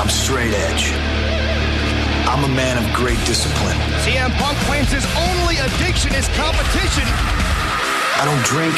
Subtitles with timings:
[0.00, 0.92] I'm straight edge.
[2.24, 3.76] I'm a man of great discipline.
[4.00, 7.04] CM Punk claims his only addiction is competition.
[8.16, 8.72] I don't drink.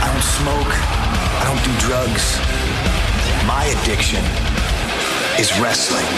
[0.00, 0.72] I don't smoke.
[1.36, 2.40] I don't do drugs.
[3.44, 4.24] My addiction
[5.38, 6.08] is wrestling.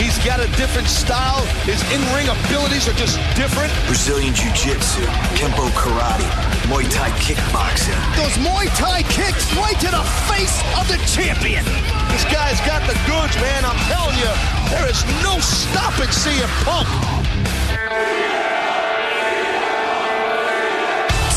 [0.00, 1.44] He's got a different style.
[1.68, 3.68] His in-ring abilities are just different.
[3.84, 5.04] Brazilian Jiu-Jitsu,
[5.36, 6.24] Kempo Karate,
[6.72, 8.00] Muay Thai kickboxing.
[8.16, 11.68] Those Muay Thai kicks right to the face of the champion.
[12.08, 13.60] This guy's got the goods, man.
[13.60, 14.32] I'm telling you,
[14.72, 16.88] there is no stopping CM Punk.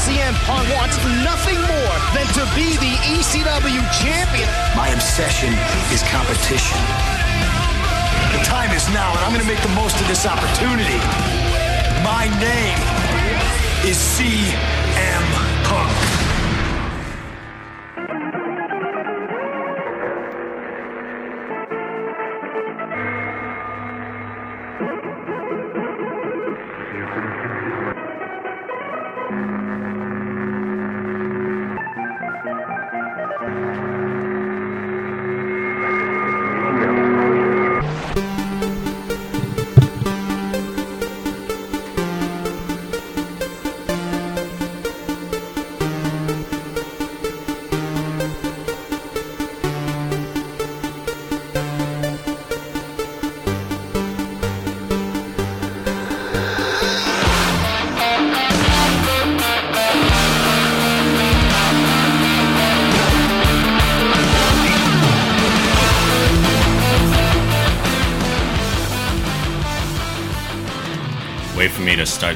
[0.07, 4.47] CM Punk wants nothing more than to be the ECW champion.
[4.71, 5.51] My obsession
[5.91, 6.79] is competition.
[8.33, 10.97] The time is now, and I'm going to make the most of this opportunity.
[12.03, 12.79] My name
[13.85, 15.23] is CM
[15.65, 16.12] Punk.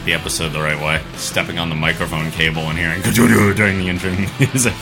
[0.08, 1.04] The episode the right way.
[1.18, 4.74] Stepping on the microphone cable and hearing during the intro music.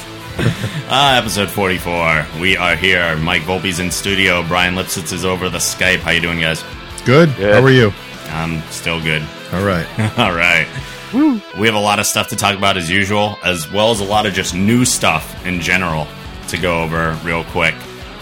[0.88, 2.28] Ah, episode 44.
[2.40, 3.18] We are here.
[3.18, 4.48] Mike Volpe's in studio.
[4.48, 6.02] Bryan Lipsitz is over the Skype.
[6.02, 6.64] How you doing, guys?
[7.06, 7.30] Good.
[7.30, 7.92] How are you?
[8.28, 9.24] I'm still good.
[9.52, 9.88] All right.
[10.20, 10.68] All right.
[11.12, 14.06] We have a lot of stuff to talk about as usual, as well as a
[14.06, 16.06] lot of just new stuff in general
[16.50, 17.74] to go over real quick.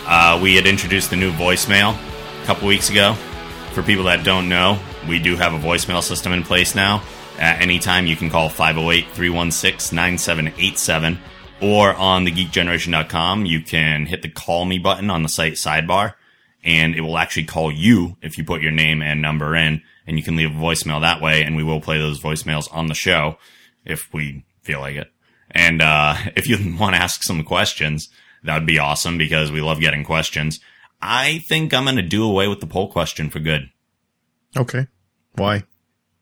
[0.08, 1.98] Uh, we had introduced the new voicemail
[2.42, 3.16] a couple weeks ago.
[3.74, 7.04] For people that don't know, we do have a voicemail system in place now.
[7.38, 11.20] At any time, you can call 508 316 9787
[11.64, 16.16] or on thegeekgeneration.com, you can hit the call me button on the site sidebar
[16.62, 20.18] and it will actually call you if you put your name and number in and
[20.18, 22.94] you can leave a voicemail that way and we will play those voicemails on the
[22.94, 23.38] show
[23.86, 25.10] if we feel like it.
[25.52, 28.10] And, uh, if you want to ask some questions,
[28.44, 30.60] that would be awesome because we love getting questions.
[31.02, 33.70] I think I'm going to do away with the poll question for good.
[34.58, 34.88] Okay.
[35.36, 35.64] Why?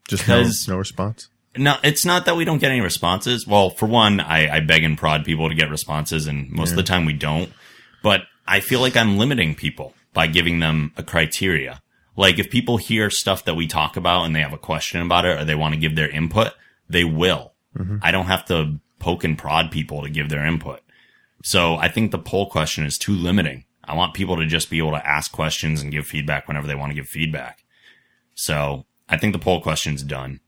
[0.08, 1.30] Just no, no response.
[1.58, 3.46] No, it's not that we don't get any responses.
[3.46, 6.78] Well, for one, I, I beg and prod people to get responses, and most of
[6.78, 7.52] the time we don't.
[8.02, 11.82] But I feel like I'm limiting people by giving them a criteria.
[12.16, 15.26] Like if people hear stuff that we talk about and they have a question about
[15.26, 16.54] it or they want to give their input,
[16.90, 17.54] they will.
[17.78, 17.98] Mm-hmm.
[18.02, 20.82] I don't have to poke and prod people to give their input.
[21.44, 23.66] So I think the poll question is too limiting.
[23.84, 26.76] I want people to just be able to ask questions and give feedback whenever they
[26.76, 27.64] want to give feedback.
[28.36, 30.40] So I think the poll question's done.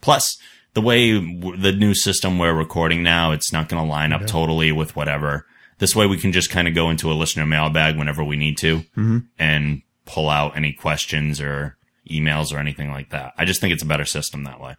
[0.00, 0.38] Plus,
[0.74, 4.26] the way w- the new system we're recording now, it's not going to line up
[4.26, 5.46] totally with whatever.
[5.78, 8.56] This way we can just kind of go into a listener mailbag whenever we need
[8.58, 8.82] to
[9.38, 11.76] and pull out any questions or
[12.10, 13.34] emails or anything like that.
[13.36, 14.76] I just think it's a better system that way.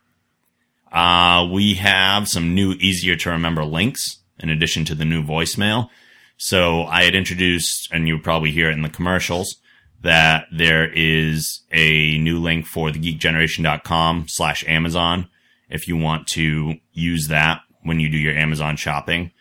[0.92, 5.90] Uh, we have some new, easier to remember links in addition to the new voicemail.
[6.38, 9.58] So I had introduced, and you would probably hear it in the commercials,
[10.02, 15.30] that there is a new link for thegeekgeneration.com slash Amazon.
[15.70, 19.32] If you want to use that when you do your Amazon shopping,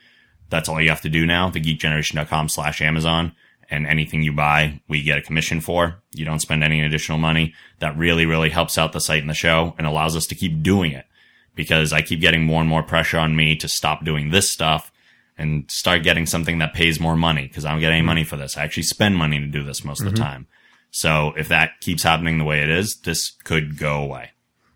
[0.49, 1.51] that's all you have to do now.
[1.51, 3.33] Thegeekgeneration.com slash Amazon
[3.71, 6.03] and anything you buy, we get a commission for.
[6.13, 7.55] You don't spend any additional money.
[7.81, 10.63] That really, really helps out the site and the show and allows us to keep
[10.63, 11.07] doing it
[11.55, 14.93] because I keep getting more and more pressure on me to stop doing this stuff
[15.39, 18.37] and start getting something that pays more money because I don't get any money for
[18.37, 18.57] this.
[18.57, 20.47] I actually spend money to do this most of the time.
[20.91, 24.31] So if that keeps happening the way it is, this could go away.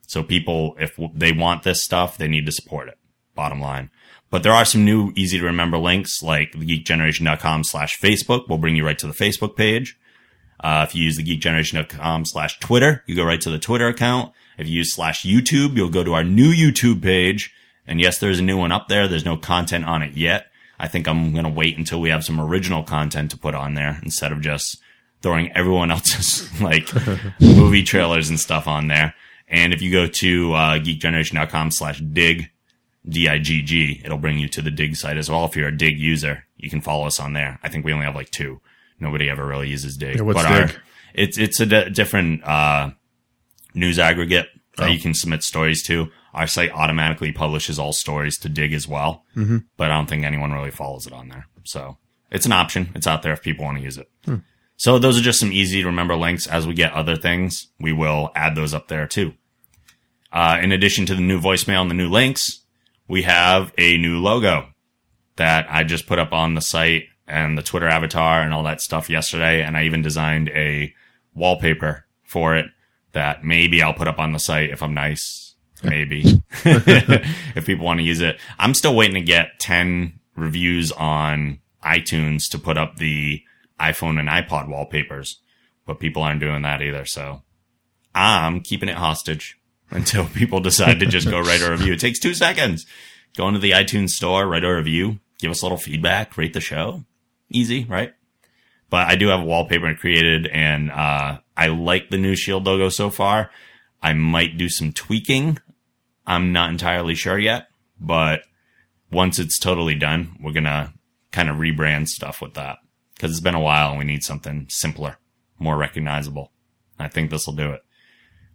[0.06, 2.98] So people, if w- they want this stuff, they need to support it.
[3.34, 3.90] Bottom line.
[4.28, 8.76] But there are some new easy to remember links like thegeekgeneration.com slash Facebook will bring
[8.76, 9.98] you right to the Facebook page.
[10.62, 14.32] Uh, if you use the geekgeneration.com slash Twitter, you go right to the Twitter account.
[14.58, 17.52] If you use slash YouTube, you'll go to our new YouTube page.
[17.86, 19.08] And yes, there's a new one up there.
[19.08, 20.49] There's no content on it yet.
[20.80, 23.74] I think I'm going to wait until we have some original content to put on
[23.74, 24.78] there instead of just
[25.22, 26.88] throwing everyone else's like
[27.40, 29.14] movie trailers and stuff on there.
[29.46, 32.50] And if you go to uh, geekgeneration.com slash Digg,
[33.08, 35.44] D-I-G-G, it'll bring you to the Digg site as well.
[35.44, 37.58] If you're a Digg user, you can follow us on there.
[37.62, 38.60] I think we only have like two.
[38.98, 40.16] Nobody ever really uses Digg.
[40.16, 40.76] Yeah, what's but our- Digg?
[41.14, 42.90] it's it's a different uh,
[43.74, 44.92] news aggregate that Oh.
[44.92, 46.08] you can submit stories to.
[46.32, 49.58] Our site automatically publishes all stories to Digg as well, mm-hmm.
[49.76, 51.46] but I don't think anyone really follows it on there.
[51.64, 51.98] So
[52.30, 52.90] it's an option.
[52.94, 54.08] It's out there if people want to use it.
[54.76, 56.46] So those are just some easy to remember links.
[56.46, 59.34] As we get other things, we will add those up there too.
[60.32, 62.64] Uh, in addition to the new voicemail and the new links,
[63.06, 64.68] we have a new logo
[65.36, 68.80] that I just put up on the site and the Twitter avatar and all that
[68.80, 69.62] stuff yesterday.
[69.62, 70.94] And I even designed a
[71.34, 72.66] wallpaper for it
[73.12, 75.49] that maybe I'll put up on the site if I'm nice.
[75.82, 78.38] Maybe if people want to use it.
[78.58, 83.42] I'm still waiting to get 10 reviews on iTunes to put up the
[83.78, 85.40] iPhone and iPod wallpapers,
[85.86, 87.04] but people aren't doing that either.
[87.04, 87.42] So
[88.14, 89.58] I'm keeping it hostage
[89.90, 91.94] until people decide to just go write a review.
[91.94, 92.86] It takes two seconds.
[93.36, 96.60] Go into the iTunes store, write a review, give us a little feedback, rate the
[96.60, 97.04] show.
[97.48, 98.12] Easy, right?
[98.90, 102.88] But I do have a wallpaper created and, uh, I like the new Shield logo
[102.88, 103.50] so far.
[104.02, 105.58] I might do some tweaking.
[106.30, 107.66] I'm not entirely sure yet,
[108.00, 108.42] but
[109.10, 110.92] once it's totally done, we're going to
[111.32, 112.78] kind of rebrand stuff with that
[113.14, 115.18] because it's been a while and we need something simpler,
[115.58, 116.52] more recognizable.
[117.00, 117.80] I think this will do it.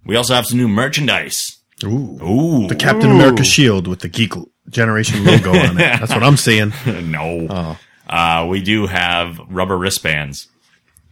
[0.06, 1.58] We also have some new merchandise.
[1.84, 2.18] Ooh.
[2.24, 2.68] Ooh.
[2.70, 4.32] The Captain America shield with the Geek
[4.70, 6.00] Generation logo on it.
[6.00, 6.72] That's what I'm seeing.
[6.86, 7.48] no.
[7.50, 7.80] Oh.
[8.08, 10.48] Uh, we do have rubber wristbands.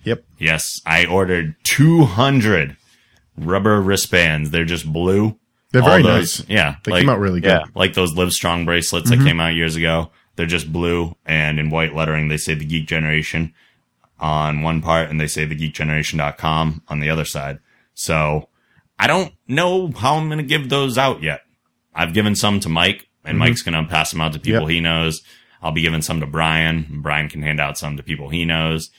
[0.05, 0.23] Yep.
[0.39, 2.77] Yes, I ordered 200
[3.37, 4.51] rubber wristbands.
[4.51, 5.37] They're just blue.
[5.73, 6.49] They're All very those- nice.
[6.49, 6.75] Yeah.
[6.85, 7.49] They like, came out really good.
[7.49, 7.63] yeah.
[7.75, 10.11] like those Live Strong bracelets that came out years ago.
[10.37, 12.27] They're just blue and in white lettering.
[12.29, 13.53] They say the Geek Generation
[14.19, 17.59] on one part and they say the geekgeneration.com on the other side.
[17.93, 18.47] So
[18.97, 21.41] I don't know how I'm going to give those out yet.
[21.93, 24.69] I've given some to Mike and Mike's going to pass them out to people Yep.
[24.69, 25.21] he knows.
[25.61, 26.87] I'll be giving some to Bryan.
[26.89, 28.91] and Bryan can hand out some to people he knows.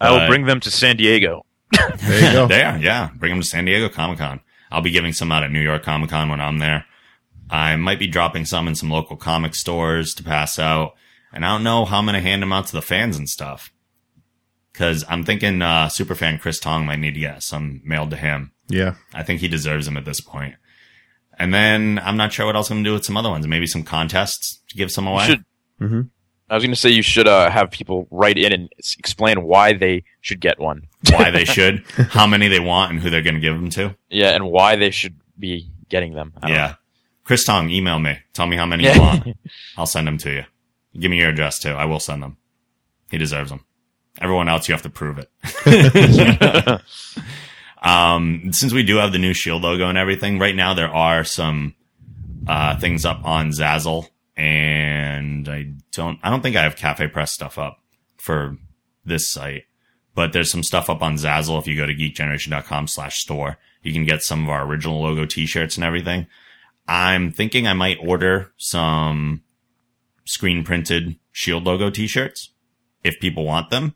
[0.00, 1.44] I will Uh, bring them to San Diego.
[1.72, 2.46] There you go.
[2.48, 3.10] There, yeah.
[3.14, 4.40] Bring them to San Diego Comic Con.
[4.72, 6.86] I'll be giving some out at New York Comic Con when I'm there.
[7.50, 10.94] I might be dropping some in some local comic stores to pass out.
[11.32, 13.28] And I don't know how I'm going to hand them out to the fans and
[13.28, 13.72] stuff.
[14.74, 18.52] Cause I'm thinking, uh, superfan Chris Tong might need to get some mailed to him.
[18.68, 18.94] Yeah.
[19.12, 20.54] I think he deserves them at this point.
[21.38, 23.46] And then I'm not sure what else I'm going to do with some other ones.
[23.46, 25.26] Maybe some contests to give some You away.
[25.26, 25.44] should.
[26.52, 29.42] I was going to say you should uh, have people write in and s- explain
[29.42, 30.86] why they should get one.
[31.10, 33.96] Why they should, how many they want and who they're going to give them to.
[34.10, 36.32] Yeah, and why they should be getting them.
[36.36, 36.74] I don't Yeah.
[37.24, 38.18] Chris Tong, email me.
[38.34, 38.94] Tell me how many Yeah.
[38.94, 39.36] you want.
[39.78, 40.44] I'll send them to you.
[40.98, 41.70] Give me your address too.
[41.70, 42.36] I will send them.
[43.10, 43.64] He deserves them.
[44.20, 45.30] Everyone else, you have to prove it.
[47.82, 51.24] um, since we do have the new Shield logo and everything, right now there are
[51.24, 51.74] some
[52.46, 54.08] uh, things up on Zazzle,
[54.42, 57.78] and I don't, I don't think I have Cafe Press stuff up
[58.16, 58.56] for
[59.04, 59.66] this site,
[60.16, 61.60] but there's some stuff up on Zazzle.
[61.60, 65.26] If you go to geekgeneration.com slash store, you can get some of our original logo
[65.26, 66.26] t-shirts and everything.
[66.88, 69.42] I'm thinking I might order some
[70.24, 72.50] screen printed Shield logo t-shirts
[73.04, 73.94] if people want them.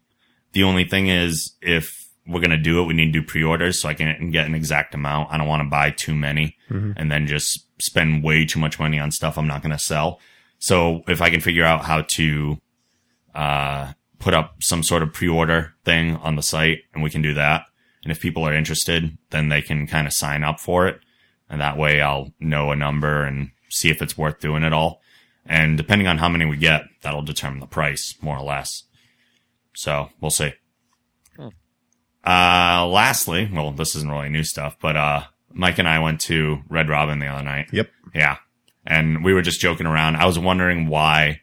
[0.53, 3.81] The only thing is if we're going to do it, we need to do pre-orders
[3.81, 5.33] so I can get an exact amount.
[5.33, 6.93] I don't want to buy too many mm-hmm.
[6.95, 10.21] and then just spend way too much money on stuff I'm not going to sell.
[10.59, 12.61] So if I can figure out how to,
[13.35, 17.35] uh, put up some sort of pre-order thing on the site and we can do
[17.35, 17.67] that.
[18.03, 21.01] And if people are interested, then they can kind of sign up for it.
[21.51, 25.01] And that way I'll know a number and see if it's worth doing it all.
[25.45, 28.85] And depending on how many we get, that'll determine the price more or less.
[29.75, 30.55] So we'll see.
[31.39, 36.63] Uh, lastly, well, this isn't really new stuff, but, uh, Mike and I went to
[36.69, 37.69] Red Robin the other night.
[37.73, 37.89] Yep.
[38.15, 38.39] Yeah.
[38.87, 40.17] And we were just joking around.
[40.17, 41.41] I was wondering why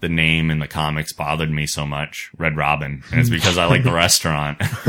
[0.00, 3.02] the name in the comics bothered me so much, Red Robin.
[3.10, 4.58] And it's because I like the restaurant.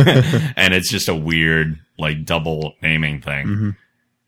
[0.58, 3.76] and it's just a weird, like, double naming thing.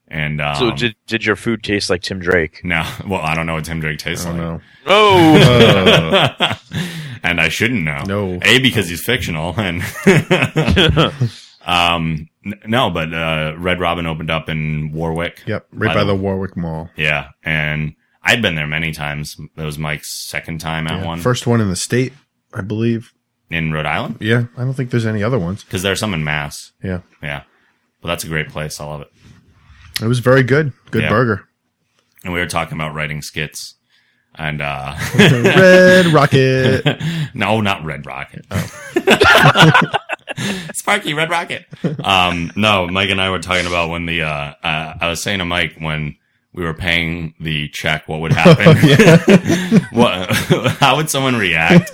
[0.08, 2.62] And, um, So did did your food taste like Tim Drake?
[2.64, 4.38] no, well, I don't know what Tim Drake tastes I like.
[4.40, 4.62] don't know.
[4.88, 6.56] Oh,
[7.24, 8.04] and I shouldn't know.
[8.08, 8.40] No.
[8.42, 11.28] A because he's fictional, and um,
[11.66, 12.28] n-
[12.66, 15.44] no, but uh, Red Robin opened up in Warwick.
[15.46, 15.68] Yep.
[15.74, 16.90] Right by the Warwick Mall.
[16.96, 19.38] Yeah, and I'd been there many times.
[19.56, 21.06] That was Mike's second time at Yeah.
[21.06, 22.14] one First one in the state,
[22.54, 23.12] I believe.
[23.52, 24.44] in Rhode Island Yeah.
[24.58, 25.64] I don't think there's any other ones.
[25.64, 26.72] because there's some in Mass.
[26.84, 27.00] Yeah.
[27.24, 27.44] Yeah,
[28.02, 28.80] but that's a great place.
[28.80, 29.08] I love it.
[30.02, 30.72] It was very good.
[30.92, 31.10] Good Yeah.
[31.10, 31.46] burger.
[32.24, 33.76] And we were talking about writing skits,
[34.36, 37.02] and uh, Red Rocket.
[37.34, 38.46] no, not Red Rocket.
[40.74, 41.66] Sparky Red Rocket.
[42.04, 45.40] Um, no, Mike and I were talking about when the uh, uh, I was saying
[45.40, 46.16] to Mike when
[46.54, 48.76] we were paying the check, what would happen?
[49.92, 50.30] what,
[50.80, 51.92] how would someone react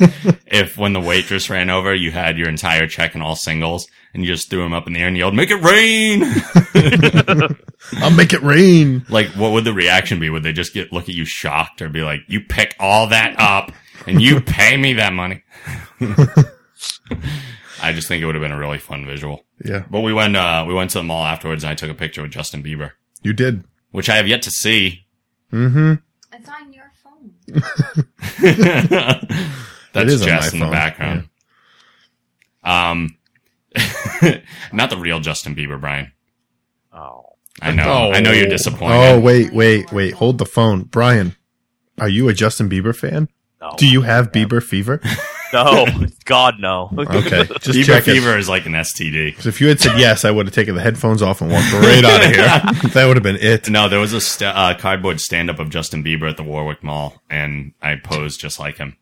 [0.48, 4.24] if when the waitress ran over, you had your entire check in all singles and
[4.24, 6.24] you just threw them up in the air and yelled, make it rain?
[8.02, 9.06] I'll make it rain.
[9.10, 10.30] like, what would the reaction be?
[10.30, 13.36] Would they just get, look at you shocked or be like, you pick all that
[13.38, 13.74] up
[14.08, 15.44] and you pay me that money?
[17.86, 19.44] I just think it would have been a really fun visual.
[19.64, 21.94] Yeah, But we went, uh, we went to the mall afterwards and I took a
[21.94, 23.64] picture with Justin Bieber, you did.
[23.92, 25.06] which I have yet to see.
[25.52, 27.32] It's on your phone.
[29.94, 31.30] That's is on Jess my in the phone, background.
[32.64, 33.18] Um,
[34.74, 36.12] not the real Justin Bieber, Bryan.
[36.92, 37.22] Oh.
[37.62, 38.12] I know.
[38.12, 38.96] I know you're disappointed.
[38.98, 40.14] Oh wait, wait, wait.
[40.16, 41.36] Hold the phone, Bryan.
[41.98, 43.30] Are you a Justin Bieber fan?
[43.62, 43.74] No.
[43.78, 45.00] Do you have Bieber fever?
[45.54, 45.86] No.
[46.26, 46.90] God, no.
[46.98, 48.14] Okay, just Bieber check it.
[48.14, 49.36] fever is like an STD.
[49.36, 51.72] 'Cause if you had said yes, I would have taken the headphones off and walked
[51.74, 52.32] right out of
[52.82, 52.90] here.
[52.90, 53.70] that would have been it.
[53.70, 56.84] No, there was a st- uh, cardboard stand up of Justin Bieber at the Warwick
[56.84, 58.98] Mall, and I posed just like him.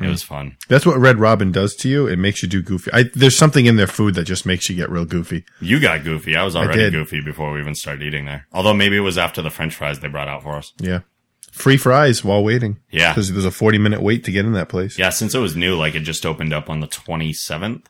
[0.00, 0.56] It was fun.
[0.68, 2.06] That's what Red Robin does to you.
[2.08, 2.90] It makes you do goofy.
[2.94, 5.44] I, there's something in their food that just makes you get real goofy.
[5.60, 6.34] You got goofy.
[6.34, 6.92] I was already did.
[6.94, 8.46] goofy before we even started eating there.
[8.52, 10.72] Although maybe it was after the French fries they brought out for us.
[10.80, 11.00] Yeah.
[11.52, 12.78] Free fries while waiting.
[12.90, 13.12] Yeah.
[13.12, 14.98] Because there's a 40 minute wait to get in that place.
[14.98, 17.84] Yeah, since it was new, like it just opened up on the 27th.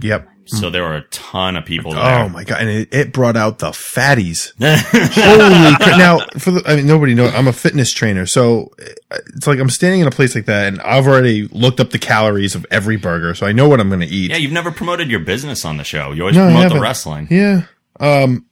[0.00, 0.28] Yep.
[0.46, 2.20] So there were a ton of people there.
[2.24, 2.62] Oh my god!
[2.62, 4.52] And it, it brought out the fatties.
[4.58, 5.98] Holy crap!
[5.98, 8.70] Now, for the, I mean, nobody knows I'm a fitness trainer, so
[9.10, 11.98] it's like I'm standing in a place like that, and I've already looked up the
[11.98, 14.30] calories of every burger, so I know what I'm going to eat.
[14.30, 16.12] Yeah, you've never promoted your business on the show.
[16.12, 17.28] You always No, promote the wrestling.
[17.30, 17.62] Yeah.
[18.00, 18.46] Um.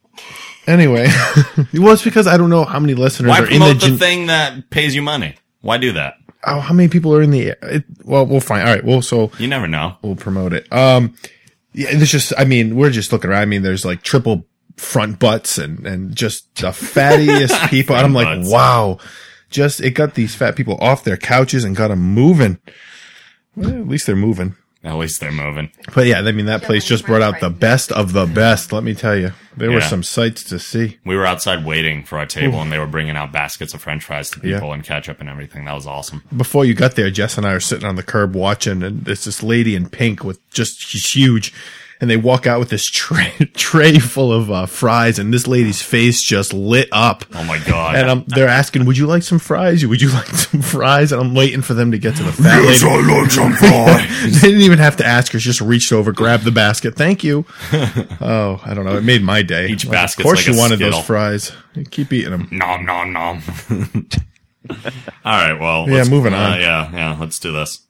[0.67, 1.07] Anyway,
[1.73, 3.87] well, it's because I don't know how many listeners Why are in the, promote the,
[3.87, 5.35] gen- thing that pays you money?
[5.61, 6.15] Why do that?
[6.43, 7.55] oh, how many people are in the?
[7.61, 8.67] It, well, we'll find.
[8.67, 8.83] All right.
[8.83, 9.97] Well, so You never know.
[10.01, 10.71] we'll promote it.
[10.71, 11.15] Um,
[11.73, 13.41] yeah, there's just, I mean, we're just looking around.
[13.41, 14.45] I mean, there's like triple
[14.77, 17.95] front butts and, and just the fattiest people.
[17.95, 18.51] And I'm like, butts.
[18.51, 18.97] wow,
[19.49, 22.59] just, it got these fat people off their couches and got them moving.
[23.55, 24.55] Well, at least they're moving.
[24.83, 25.71] At least they're moving.
[25.95, 28.71] But yeah, I mean, that place just brought out the best of the best.
[28.71, 29.87] Let me tell you, there were Yeah.
[29.89, 30.97] some sights to see.
[31.03, 34.03] We were outside waiting for our table, and they were bringing out baskets of French
[34.03, 34.55] fries to Yeah.
[34.57, 35.65] people and ketchup and everything.
[35.65, 36.21] That was awesome.
[36.35, 39.25] Before you got there, Jess and I are sitting on the curb watching, and there's
[39.25, 41.51] this lady in pink with just she's huge,
[41.99, 45.81] and they walk out with this tray tray full of uh, fries, and this lady's
[45.81, 47.25] face just lit up.
[47.33, 47.95] Oh my god!
[47.95, 49.85] And um, they're asking, "Would you like some fries?
[49.85, 52.59] Would you like some fries?" And I'm waiting for them to get to the fat
[52.63, 52.85] lady.
[52.85, 54.41] like some fries.
[54.41, 56.95] they didn't even have to ask her; she just reached over, grabbed the basket.
[56.95, 57.45] Thank you.
[58.21, 58.97] Oh, I don't know.
[58.97, 59.67] It made my day.
[59.69, 60.99] Each Like, basket's Of course, like you a wanted Skittle.
[60.99, 61.51] those fries.
[61.91, 62.47] Keep eating them.
[62.51, 63.41] nom nom nom.
[64.69, 64.75] All
[65.25, 65.53] right.
[65.59, 65.87] Well.
[65.87, 66.59] Yeah, let's- moving uh, on.
[66.59, 66.91] yeah.
[66.91, 67.17] Yeah.
[67.19, 67.81] Let's do this.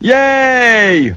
[0.00, 1.14] Yay!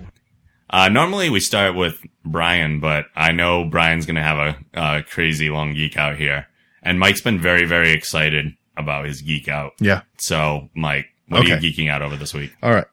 [0.69, 5.01] Uh, normally we start with Bryan, but I know Bryan's going to have a uh,
[5.03, 6.47] crazy long geek out here.
[6.81, 9.73] And Mike's been very, very excited about his geek out.
[9.79, 10.01] Yeah.
[10.17, 12.53] So, Mike, what are you geeking out over this week?
[12.61, 12.85] All right.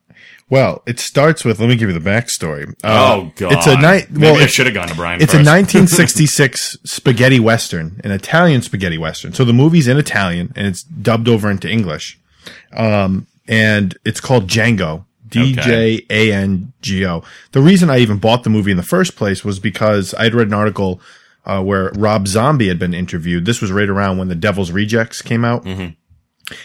[0.48, 1.60] Well, it starts with.
[1.60, 2.68] Let me give you the backstory.
[2.84, 3.52] Uh, oh, God.
[3.52, 4.10] It's a night.
[4.10, 5.46] Maybe Well, I should have gone to Bryan It's first.
[5.48, 9.32] a 1966 spaghetti western, an Italian spaghetti western.
[9.32, 12.18] So the movie's in Italian and it's dubbed over into English.
[12.74, 15.06] Um, and it's called Django.
[15.32, 17.22] D J A N G O.
[17.52, 20.46] The reason I even bought the movie in the first place was because I'd read
[20.48, 21.00] an article
[21.44, 23.44] uh, where Rob Zombie had been interviewed.
[23.46, 25.64] This was right around when The Devil's Rejects came out.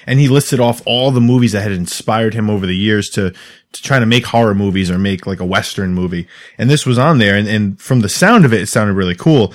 [0.06, 3.32] And he listed off all the movies that had inspired him over the years to,
[3.72, 6.28] to try to make horror movies or make like a Western movie.
[6.58, 7.36] And this was on there.
[7.36, 9.54] And, and from the sound of it, it sounded really cool.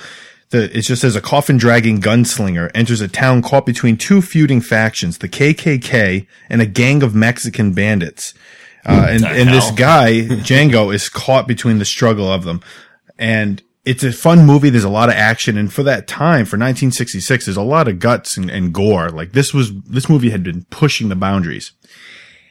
[0.49, 4.61] The, it just says a coffin dragging gunslinger enters a town caught between two feuding
[4.61, 8.33] factions, the KKK and a gang of Mexican bandits.
[8.85, 12.61] Uh, and, and this guy, Django, is caught between the struggle of them.
[13.17, 14.69] And it's a fun movie.
[14.69, 15.57] There's a lot of action.
[15.57, 19.09] And for that time, for 1966, there's a lot of guts and, and gore.
[19.09, 21.71] Like this was, this movie had been pushing the boundaries.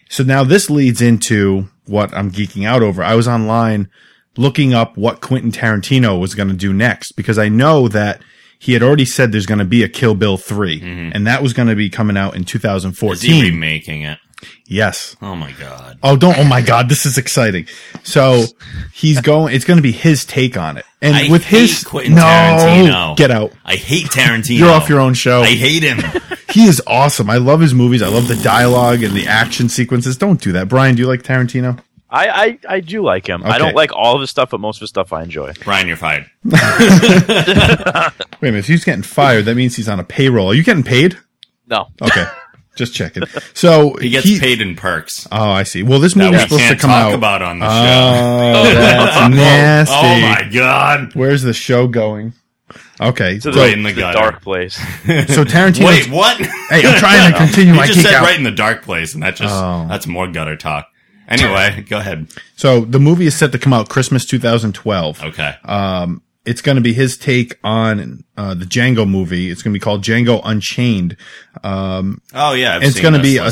[0.08, 3.02] So now this leads into what I'm geeking out over.
[3.02, 3.88] I was online
[4.36, 8.22] looking up what Quentin Tarantino was going to do next because I know that
[8.58, 11.52] he had already said there's going to be a Kill Bill 3 and that was
[11.52, 13.42] going to be coming out in Is he 2014.
[13.42, 14.18] remaking it?
[14.66, 15.16] Yes.
[15.22, 15.98] Oh my god.
[16.02, 16.38] Oh, don't.
[16.38, 16.88] Oh my God.
[16.88, 17.66] This is exciting.
[18.02, 18.44] So
[18.92, 20.84] he's going, it's going to be his take on it.
[21.00, 23.16] And I with hate his, Quentin no, Tarantino.
[23.16, 23.52] get out.
[23.64, 24.58] I hate Tarantino.
[24.58, 25.42] You're off your own show.
[25.42, 25.98] I hate him.
[26.52, 27.30] He is awesome.
[27.30, 28.02] I love his movies.
[28.02, 30.18] I love the dialogue and the action sequences.
[30.18, 30.68] Don't do that.
[30.68, 31.80] Bryan, do you like Tarantino?
[32.10, 33.42] I, I, I do like him.
[33.42, 35.54] I don't like all of his stuff, but most of his stuff I enjoy.
[35.64, 36.30] Bryan, you're fired.
[36.44, 38.58] Wait a minute.
[38.58, 40.48] If he's getting fired, that means he's on a payroll.
[40.48, 41.18] Are you getting paid?
[41.66, 41.88] No.
[42.02, 42.26] Okay.
[42.76, 43.24] Just checking.
[43.54, 45.82] So He gets paid in perks Oh, I see.
[45.82, 47.14] Well, this that movie's we supposed to can't come talk out.
[47.14, 47.72] about on the oh, show.
[48.62, 49.94] Oh, that's nasty.
[49.94, 51.14] Oh my god.
[51.14, 52.32] Where's the show going?
[53.00, 54.74] Okay, so, Right in the the dark place.
[54.76, 55.86] so Tarantino.
[55.86, 56.38] Wait, what?
[56.38, 58.22] Hey, I'm trying to continue you my just said out.
[58.24, 59.86] right in the dark place, and that just Oh.
[59.88, 60.86] that's more gutter talk.
[61.28, 62.28] Anyway, go ahead.
[62.56, 65.22] So the movie is set to come out Christmas 2012.
[65.24, 65.54] Okay.
[65.64, 69.50] Um, It's going to be his take on uh, the Django movie.
[69.50, 71.16] It's going to be called Django Unchained.
[72.34, 73.42] oh yeah, I've it's gonna this be a-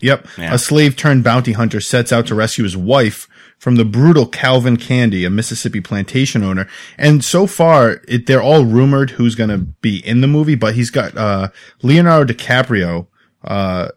[0.00, 0.26] Yep.
[0.38, 0.54] Yeah.
[0.54, 3.26] A slave turned bounty hunter sets out to rescue his wife
[3.58, 6.68] from the brutal Calvin Candie, a Mississippi plantation owner.
[6.96, 10.76] And so far, it, they're all rumored who's going to be in the movie, but
[10.76, 11.48] he's got, uh,
[11.82, 13.08] Leonardo DiCaprio,
[13.42, 13.88] uh,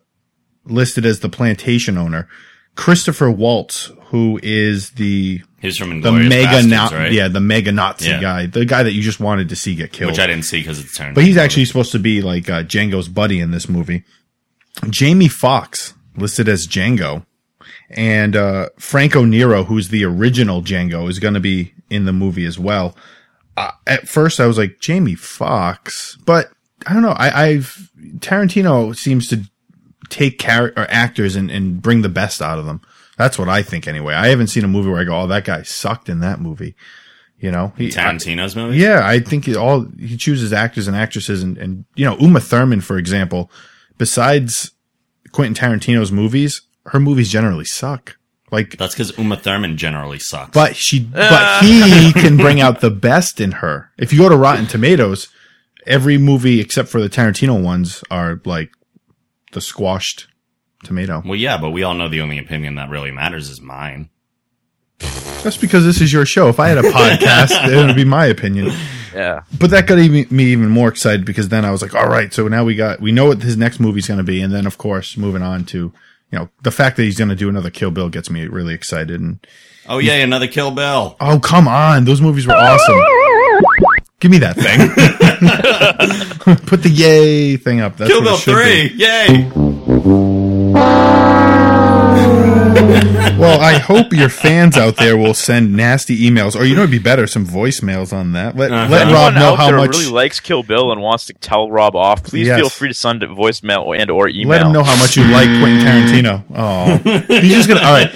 [0.66, 2.28] listed as the plantation owner.
[2.76, 7.12] Christopher Waltz, who is the, He's from the mega, Bastards, na- right?
[7.12, 8.20] yeah, the mega Nazi Yeah.
[8.20, 10.12] guy, the guy that you just wanted to see get killed.
[10.12, 11.14] which I didn't see because it's turned.
[11.16, 14.04] But he's actually supposed to be like uh, Django's buddy in this movie.
[14.90, 17.26] Jamie Foxx listed as Django,
[17.90, 22.46] and uh, Franco Nero, who's the original Django, is going to be in the movie
[22.46, 22.96] as well.
[23.58, 26.50] Uh, at first, I was like Jamie Foxx, but
[26.88, 27.10] I don't know.
[27.18, 29.44] I, I've Tarantino seems to
[30.10, 32.82] take char- or actors and, and bring the best out of them.
[33.22, 34.16] That's what I think anyway.
[34.16, 36.76] I haven't seen a movie where I go, "Oh, that guy sucked in that movie."
[37.38, 38.78] You know, he, Tarantino's movie.
[38.78, 42.40] yeah, I think it all he chooses actors and actresses, and, and you know Uma
[42.40, 43.52] Thurman, for example.
[44.00, 44.72] Besides
[45.34, 48.18] Quentin Tarantino's movies, her movies generally suck.
[48.52, 50.52] Like, That's because Uma Thurman generally sucks.
[50.52, 51.60] but she, but ah.
[51.62, 53.92] he can bring out the best in her.
[54.00, 55.28] If you go to Rotten Tomatoes,
[55.86, 58.72] every movie except for the Tarantino ones are like
[59.52, 60.28] the squashed
[60.84, 61.22] tomato.
[61.26, 64.10] well, yeah, but we all know the only opinion that really matters is mine.
[65.44, 66.50] That's because this is your show.
[66.50, 68.72] If I had a podcast, it would be my opinion.
[69.14, 69.42] Yeah.
[69.60, 72.32] But that got even, me even more excited because then I was like, all right,
[72.34, 74.42] so now we got, we know what his next movie's going to be.
[74.42, 75.92] And then, of course, moving on to,
[76.32, 78.74] you know, the fact that he's going to do another Kill Bill gets me really
[78.76, 79.20] excited.
[79.20, 79.46] And,
[79.88, 81.18] Oh yeah, another Kill Bill.
[81.20, 82.06] oh, come on.
[82.06, 83.02] Those movies were awesome.
[84.20, 86.56] Give me that thing.
[86.68, 87.98] Put the yay thing up.
[87.98, 88.90] That's Kill what Bill three.
[88.90, 88.96] be.
[89.04, 90.41] Yay!
[92.92, 96.92] Well, I hope your fans out there will send nasty emails, or you know, it'd
[96.92, 98.56] be better some voicemails on that.
[98.56, 98.90] Let Uh-huh.
[98.92, 99.92] let Rob know out how there much.
[99.98, 102.60] really likes Kill Bill and wants to tell Rob off, please Yes.
[102.60, 104.48] feel free to send a voicemail and or email.
[104.50, 106.44] Let him know how much you like Quentin Tarantino.
[106.56, 106.98] Oh,
[107.42, 107.82] he's just gonna.
[107.82, 108.12] All right.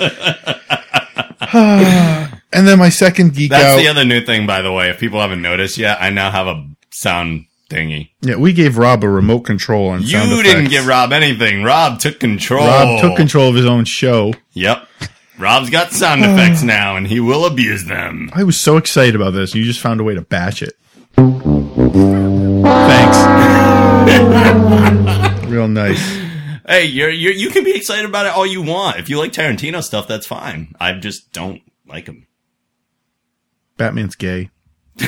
[2.54, 3.78] and then my second geek That's out.
[3.78, 4.90] the other new thing, by the way.
[4.90, 8.12] If people haven't noticed yet, I now have a sound thingy.
[8.22, 10.70] yeah, we gave Rob a remote control on You didn't effects.
[10.70, 11.64] give Rob anything.
[11.64, 12.66] Rob took control.
[12.66, 14.34] Rob took control of his own show.
[14.54, 14.88] Yep.
[15.38, 18.30] Rob's got sound effects now, and he will abuse them.
[18.34, 19.54] I was so excited about this.
[19.56, 20.74] You just found a way to batch it.
[21.16, 21.46] Thanks.
[25.48, 26.00] Real nice.
[26.68, 28.98] Hey, you're, you're you can be excited about it all you want.
[28.98, 30.74] If you like Tarantino stuff, that's fine.
[30.80, 32.28] I just don't like him.
[33.78, 34.50] Batman's gay.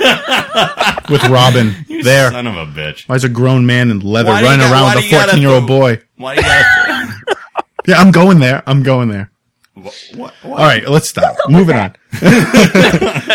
[1.10, 2.30] With Robin You there.
[2.30, 3.08] son of a bitch.
[3.08, 5.50] Why is a grown man in leather Why running got- around with a 14 year
[5.50, 6.00] old boy?
[6.16, 7.16] Why do you gotta?
[7.86, 8.62] Yeah, I'm going there.
[8.66, 9.30] I'm going there.
[9.74, 11.34] what, what, All right, let's stop.
[11.48, 11.94] Moving on.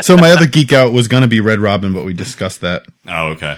[0.04, 2.86] so my other geek out was going to be Red Robin, but we discussed that.
[3.08, 3.58] Oh, okay.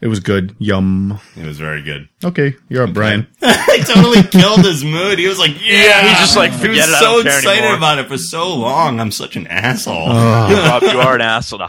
[0.00, 0.54] It was good.
[0.60, 1.18] Yum.
[1.36, 2.08] It was very good.
[2.24, 3.26] Okay, you're up, Bryan.
[3.42, 5.18] I totally killed his mood.
[5.18, 8.06] He was like, "Yeah." he's just like, he was it, so excited anymore." about it
[8.08, 8.98] for so long.
[9.00, 10.08] I'm such an asshole.
[10.08, 11.66] Rob, you are an asshole.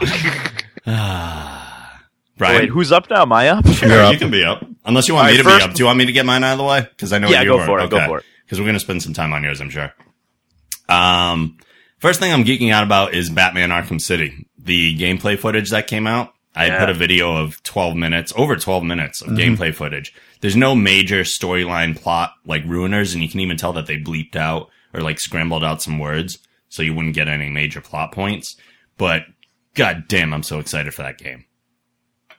[0.86, 3.22] Bryan, Wait, who's up now?
[3.24, 3.68] Am I up?
[3.68, 4.14] Sure, You're up.
[4.14, 4.66] you can be up.
[4.86, 5.74] Unless you want All me right, to first- be up.
[5.76, 6.82] Do you want me to get mine out of the way?
[6.82, 7.66] Because I know Yeah, what you go were.
[7.66, 8.26] for it, go for it.
[8.46, 9.94] Because we're going to spend some time on yours, I'm sure.
[10.90, 11.58] Um,
[12.00, 14.48] first thing I'm geeking out about is Batman Arkham City.
[14.58, 16.34] The gameplay footage that came out.
[16.56, 16.80] I Yeah.
[16.80, 19.38] put a video of 12 minutes, over 12 minutes of Mm-hmm.
[19.56, 20.14] gameplay footage.
[20.42, 24.36] There's no major storyline plot like Ruiners, and you can even tell that they bleeped
[24.36, 28.58] out or like scrambled out some words so you wouldn't get any major plot points.
[28.98, 29.24] But
[29.76, 31.46] god damn, I'm so excited for that game.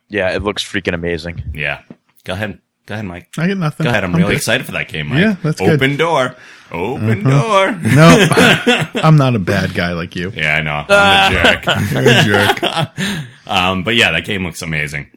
[0.08, 1.42] Yeah, it looks freaking amazing.
[1.54, 1.82] Yeah.
[2.24, 2.60] Go ahead.
[2.86, 3.28] Go ahead, Mike.
[3.38, 3.84] I get nothing.
[3.84, 4.04] Go ahead.
[4.04, 4.38] I'm, I'm really good.
[4.38, 5.20] excited for that game, Mike.
[5.20, 5.70] Yeah, that's good.
[5.70, 6.34] Open door.
[6.70, 7.72] Open door.
[7.82, 8.26] No,
[8.94, 10.30] I'm not a bad guy like you.
[10.34, 10.84] Yeah, I know.
[10.88, 12.24] I'm a jerk.
[12.26, 13.26] You're a jerk.
[13.46, 15.10] Um, but yeah, that game looks amazing.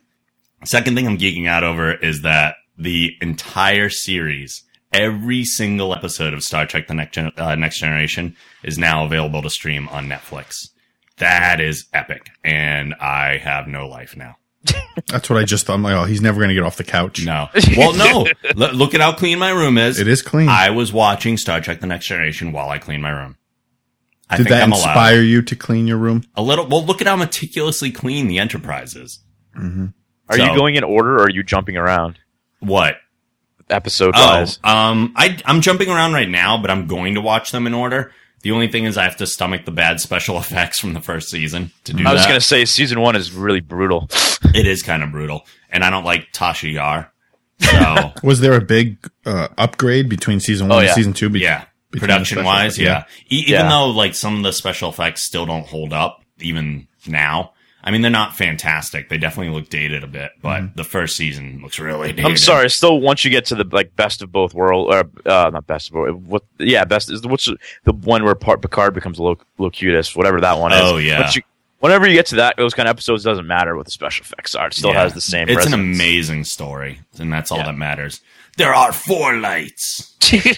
[0.63, 6.43] Second thing I'm geeking out over is that the entire series, every single episode of
[6.43, 10.69] Star Trek: The Next, Gen- uh, Next Generation, is now available to stream on Netflix.
[11.17, 14.35] That is epic, and I have no life now.
[15.07, 15.73] That's what I just thought.
[15.75, 17.23] I'm like, oh, he's never going to get off the couch.
[17.23, 17.47] No.
[17.77, 18.25] Well, no.
[18.59, 19.99] L- look at how clean my room is.
[19.99, 20.49] It is clean.
[20.49, 23.37] I was watching Star Trek: The Next Generation while I clean my room.
[24.29, 24.87] I Did think that I'm allowed.
[24.89, 26.23] inspire you to clean your room?
[26.35, 26.65] A little.
[26.67, 29.19] Well, look at how meticulously clean the Enterprise is.
[29.55, 32.17] Are So- you going in order or are you jumping around?
[32.59, 32.97] What?
[33.69, 37.65] Episode Oh, um, I I'm jumping around right now, but I'm going to watch them
[37.67, 38.11] in order.
[38.45, 41.29] The only thing is I have to stomach the bad special effects from the first
[41.29, 42.09] season to do that.
[42.09, 42.27] I was that.
[42.27, 44.07] gonna say season one is really brutal.
[44.53, 47.11] It is kind of brutal, and I don't like Tasha Yar.
[47.59, 51.29] So Was there a big uh, upgrade between season one Oh, and season two?
[51.29, 53.09] be- yeah, production wise, effects?
[53.29, 53.35] yeah.
[53.35, 53.69] E- even Yeah.
[53.69, 57.53] though like some of the special effects still don't hold up, even now.
[57.87, 59.09] I mean, they're not fantastic.
[59.09, 60.75] They definitely look dated a bit, but Mm-hmm.
[60.75, 62.25] the first season looks really dated.
[62.25, 62.69] I'm sorry.
[62.71, 65.89] Still, once you get to the like best of both worlds, or uh, not best
[65.89, 66.43] of both, what?
[66.57, 67.47] Yeah, best is what's
[67.83, 70.79] the one where part Picard becomes Lo- Locutus, whatever that one is.
[70.81, 71.29] Oh, yeah.
[71.35, 71.41] You,
[71.79, 74.55] whenever you get to that, those kind of episodes, doesn't matter what the special effects
[74.55, 74.67] are.
[74.67, 75.03] It still Yeah.
[75.03, 75.47] has the same.
[75.47, 77.65] It's an amazing story, and that's all Yeah.
[77.65, 78.19] that matters.
[78.57, 80.13] There are four lights.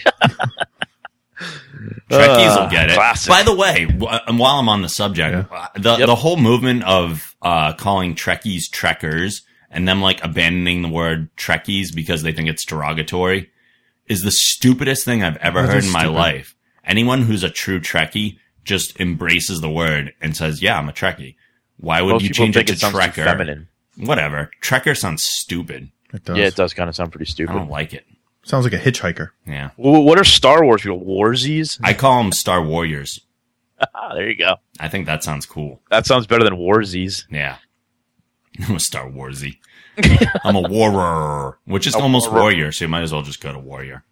[2.09, 2.93] Trekkies will get it.
[2.95, 3.29] classic.
[3.29, 6.07] By the way, w- while I'm on the subject, uh, the Yep.
[6.07, 11.93] the whole movement of uh, calling Trekkies Trekkers and them like abandoning the word Trekkies
[11.93, 13.49] because they think it's derogatory
[14.07, 16.15] is the stupidest thing I've ever That heard is in my stupid.
[16.15, 16.55] life.
[16.85, 21.35] Anyone who's a true Trekkie just embraces the word and says, "Yeah, I'm a Trekkie."
[21.79, 23.23] Why would Most you change it it to sounds Trekker?
[23.25, 23.67] feminine.
[23.97, 24.49] Whatever.
[24.63, 25.91] Trekker sounds stupid.
[26.13, 26.37] It does.
[26.37, 27.51] Yeah, it does kind of sound pretty stupid.
[27.53, 28.05] I don't like it.
[28.47, 29.31] Sounds like a hitchhiker.
[29.45, 29.71] Yeah.
[29.75, 31.01] Well, what are Star Wars people?
[31.01, 31.79] Warsies?
[31.83, 33.21] I call them Star Warriors.
[33.93, 34.55] Ah, there you go.
[34.79, 35.81] I think that sounds cool.
[35.91, 37.25] That sounds better than Warsies.
[37.29, 37.57] Yeah.
[38.67, 39.57] I'm a Star Warsy.
[40.43, 42.41] I'm a warrior, which is almost warrior.
[42.41, 44.03] warrior, so you might as well just go to warrior.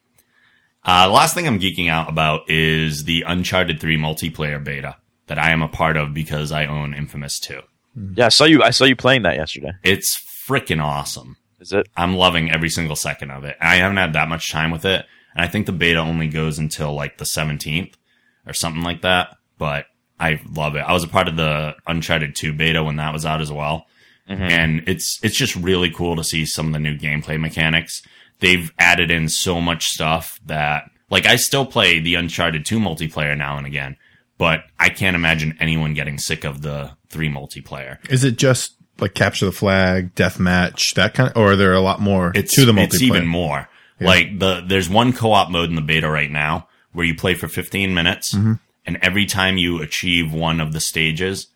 [0.86, 5.50] Uh, last thing I'm geeking out about is the Uncharted 3 multiplayer beta that I
[5.50, 7.62] am a part of because I own Infamous 2.
[8.16, 8.62] Yeah, I saw you.
[8.62, 9.72] I saw you playing that yesterday.
[9.82, 11.38] It's freaking awesome.
[11.66, 11.90] Is it?
[11.98, 13.58] I'm loving every single second of it.
[13.60, 16.60] I haven't had that much time with it, and I think the beta only goes
[16.60, 17.96] until like the 17th
[18.46, 19.36] or something like that.
[19.58, 19.88] But
[20.20, 20.82] I love it.
[20.82, 23.88] I was a part of the Uncharted 2 beta when that was out as well,
[24.30, 24.44] mm-hmm.
[24.44, 28.04] and it's it's just really cool to see some of the new gameplay mechanics.
[28.42, 33.36] They've added in so much stuff that like I still play the Uncharted 2 multiplayer
[33.36, 33.98] now and again,
[34.38, 37.98] but I can't imagine anyone getting sick of the 3 multiplayer.
[38.08, 41.56] Is it just like capture the flag, death match, that kind of, or there are
[41.58, 42.84] there a lot more it's to the multiplayer?
[42.86, 43.70] It's even more.
[44.00, 47.48] Like the there's one co-op mode in the beta right now where you play for
[47.48, 48.54] 15 minutes, Mm-hmm.
[48.86, 51.48] and every time you achieve one of the stages,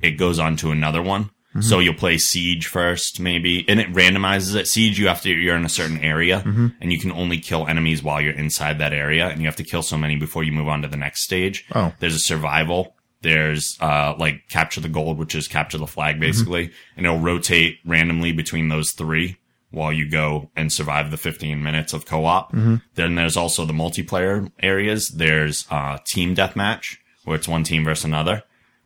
[0.00, 1.24] it goes on to another one.
[1.24, 1.60] Mm-hmm.
[1.62, 4.66] So you'll play Siege first, maybe, and it randomizes it.
[4.66, 6.66] Siege, you have to you're in a certain area, Mm-hmm.
[6.80, 9.64] and you can only kill enemies while you're inside that area, and you have to
[9.64, 11.64] kill so many before you move on to the next stage.
[11.72, 11.92] Oh.
[12.00, 12.96] There's a survival.
[13.24, 15.92] There's uh like capture the gold, which is capture the Mm-hmm.
[15.92, 19.38] flag, basically, and it'll rotate randomly between those three
[19.70, 22.52] while you go and survive the 15 minutes of co-op.
[22.52, 22.76] Mm-hmm.
[22.94, 25.08] Then there's also the multiplayer areas.
[25.08, 28.42] There's uh, team deathmatch where it's one team versus another.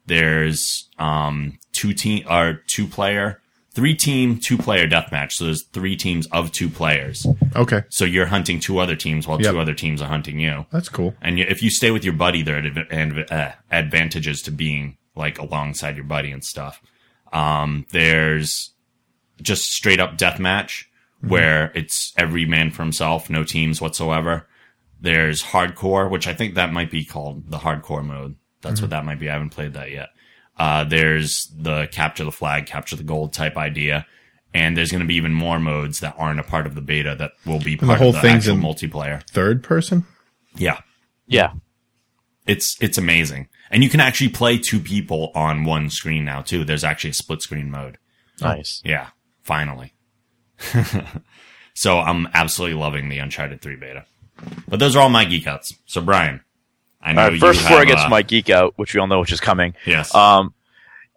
[0.07, 3.43] There's um, two team or two player,
[3.79, 5.33] three team, two player deathmatch.
[5.33, 7.25] So there's three teams of two players.
[7.55, 9.53] Okay, So you're hunting two other teams while Yep.
[9.53, 10.67] two other teams are hunting you.
[10.73, 11.15] that's cool.
[11.23, 15.39] And you, if you stay with your buddy, there are uh, advantages to being like
[15.39, 16.83] alongside your buddy and stuff.
[17.33, 18.73] Um, there's
[19.41, 20.87] just straight up deathmatch
[21.21, 24.49] where it's every man for himself, no teams whatsoever.
[25.01, 28.35] There's hardcore, which I think that might be called the hardcore mode.
[28.63, 29.29] That's what that might be.
[29.29, 30.09] I haven't played that yet.
[30.59, 34.07] Uh, there's the capture the flag, capture the gold type idea.
[34.55, 37.15] And there's going to be even more modes that aren't a part of the beta
[37.19, 39.23] that will be the part whole of the thing's actual in- multiplayer.
[39.31, 40.07] Third person.
[40.57, 40.81] Yeah
[41.27, 41.53] Yeah.
[42.47, 46.65] it's it's amazing and you can actually play two people on one screen now too
[46.65, 47.99] there's actually a split screen mode
[48.41, 48.81] Nice.
[48.85, 49.09] yeah
[49.43, 49.93] finally
[51.75, 54.07] so i'm absolutely loving the uncharted 3 beta
[54.67, 56.41] but those are all my geek outs so bryan
[57.01, 58.95] i know All right, you first, before I get to uh, my geek out, which
[58.95, 60.55] we all know which is coming, yes um,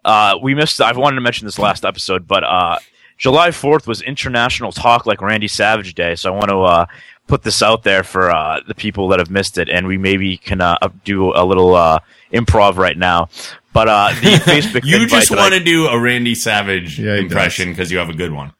[0.04, 0.80] uh, we missed.
[0.80, 2.78] I wanted to mention this last episode, but uh,
[3.18, 6.86] July Fourth was International Talk Like Randy Savage Day, so I want to uh,
[7.28, 10.36] put this out there for uh, the people that have missed it, and we maybe
[10.38, 12.00] can uh, do a little uh,
[12.32, 13.28] improv right now.
[13.72, 17.90] But uh, the Facebook you just want to do a randy savage Yeah, impression because
[17.92, 18.52] you have a good one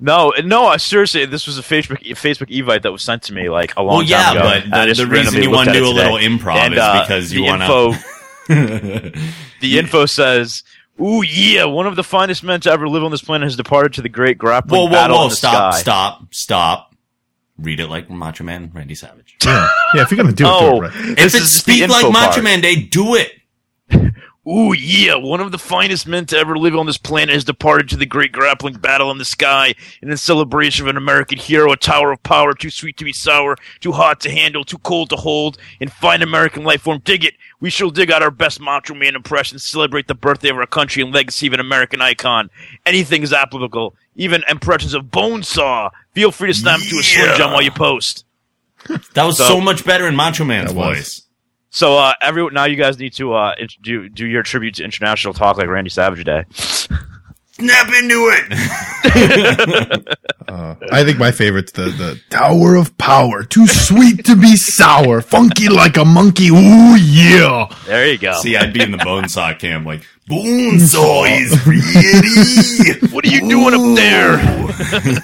[0.00, 3.48] no, no, uh, seriously, this was a Facebook Facebook evite that was sent to me
[3.48, 4.42] like a long well yeah time ago.
[4.44, 6.74] but and I the, the reason you want to do it a little improv And,
[6.74, 7.98] is uh, because you want to
[9.60, 10.64] The info says,
[11.00, 13.94] "Ooh yeah, one of the finest men to ever live on this planet has departed
[13.94, 16.94] to the great grappling whoa whoa battle whoa in the stop sky." stop stop
[17.58, 20.02] read it like macho man randy savage Yeah, yeah.
[20.02, 20.94] If you're gonna do it, Oh, do it right.
[21.10, 22.44] If this it's speak like info Macho part.
[22.44, 23.30] Man Day, do it.
[24.44, 27.88] Ooh yeah, one of the finest men to ever live on this planet has departed
[27.90, 29.72] to the great grappling battle in the sky.
[30.00, 33.12] And in celebration of an American hero, a tower of power, too sweet to be
[33.12, 35.58] sour, too hot to handle, too cold to hold.
[35.78, 37.34] In fine American life form, dig it.
[37.60, 41.04] We shall dig out our best Macho Man impressions, celebrate the birthday of our country
[41.04, 42.50] and legacy of an American icon.
[42.84, 45.90] Anything is applicable, even impressions of Bonesaw.
[46.14, 47.36] Feel free to snap into a slim Yeah.
[47.38, 48.24] jump while you post.
[49.14, 51.22] That was so, So- much better in Macho Man's voice.
[51.72, 54.84] So uh, every now you guys need to uh, int- do do your tribute to
[54.84, 56.44] International Talk like Randy Savage Day.
[57.52, 60.18] Snap into it.
[60.92, 63.42] I think my favorite's the the Tower of Power.
[63.42, 66.48] Too sweet to be sour, funky like a monkey.
[66.48, 67.74] Ooh yeah.
[67.86, 68.34] There you go.
[68.40, 73.06] See, I'd be in the bonesaw camp like bonesaw is pretty.
[73.14, 74.38] what are you doing up there?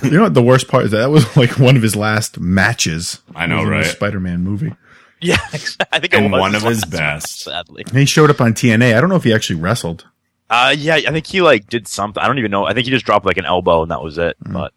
[0.04, 0.92] You know what the worst part is?
[0.92, 3.20] That was like one of his last matches.
[3.34, 3.84] I know, right?
[3.84, 4.74] Spider-Man movie.
[5.20, 5.36] Yeah,
[5.92, 7.40] I think it And was one of his last best.
[7.40, 8.96] Sadly, And he showed up on TNA.
[8.96, 10.06] I don't know if he actually wrestled.
[10.50, 12.22] uh, yeah, I think he like did something.
[12.22, 12.64] I don't even know.
[12.64, 14.36] I think he just dropped like an elbow and that was it.
[14.44, 14.52] Mm.
[14.52, 14.72] But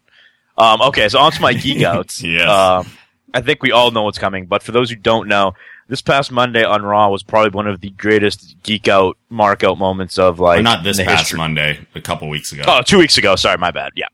[0.62, 2.22] um, okay, so on to my geek outs.
[2.22, 2.48] Yes.
[2.48, 2.90] Um,
[3.34, 5.54] I think we all know what's coming, but for those who don't know,
[5.88, 9.78] this past Monday on Raw was probably one of the greatest geek out, mark out
[9.78, 11.38] moments of like Or not this past history.
[11.38, 12.62] Monday, a couple weeks ago.
[12.66, 13.34] Oh, two weeks ago.
[13.36, 13.92] Sorry, my bad.
[13.96, 14.06] Yeah.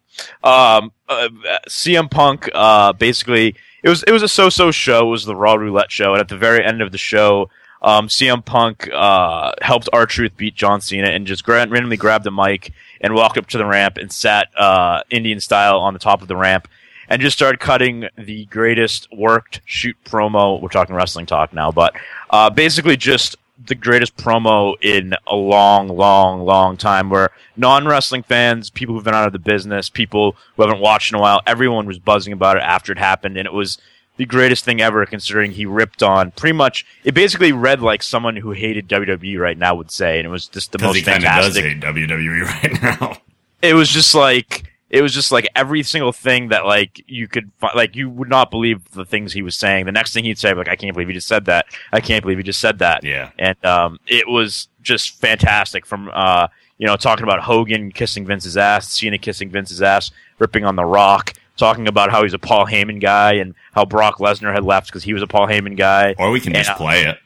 [0.45, 1.29] Um, uh,
[1.69, 5.09] CM Punk, uh, basically, it was, it was a so-so show.
[5.09, 6.13] It was the Raw Roulette show.
[6.13, 7.51] And at the very end of the show,
[7.83, 12.73] um, CM Punk, uh, helped R-Truth beat John Cena and just randomly grabbed the mic
[13.01, 16.29] and walked up to the ramp and sat, uh, Indian style on the top of
[16.29, 16.67] the ramp
[17.09, 20.61] and just started cutting the greatest worked shoot promo.
[20.61, 21.95] We're talking wrestling talk now, but,
[22.31, 23.37] uh, basically just
[23.67, 29.15] the greatest promo in a long, long, long time where non-wrestling fans, people who've been
[29.15, 32.57] out of the business, people who haven't watched in a while, everyone was buzzing about
[32.57, 33.37] it after it happened.
[33.37, 33.79] And it was
[34.17, 38.37] the greatest thing ever considering he ripped on pretty much, it basically read like someone
[38.37, 40.19] who hated WWE right now would say.
[40.19, 43.17] And it was just the most he of does fantastic hate WWE right now.
[43.63, 47.51] it was just like it was just like every single thing that like you could
[47.59, 49.87] fi- like you would not believe the things he was saying.
[49.87, 51.67] The next thing he'd say, like, I can't believe he just said that.
[51.93, 53.05] I can't believe he just said that.
[53.05, 53.31] Yeah.
[53.39, 55.85] and um, it was just fantastic.
[55.85, 56.49] From uh,
[56.79, 60.85] you know, talking about Hogan kissing Vince's ass, Cena kissing Vince's ass, ripping on The
[60.85, 61.35] Rock.
[61.57, 65.03] Talking about how he's a Paul Heyman guy and how Brock Lesnar had left because
[65.03, 66.15] he was a Paul Heyman guy.
[66.17, 67.19] Or we can And, just uh, play it.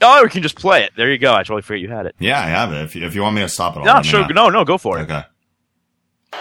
[0.00, 0.92] Oh, we can just play it.
[0.96, 1.32] There you go.
[1.34, 2.14] I totally forgot you had it.
[2.20, 2.82] Yeah, I have it.
[2.82, 4.32] If you, if you want me to stop it, No, sure.
[4.32, 5.02] No, no, go for it.
[5.10, 5.24] Okay.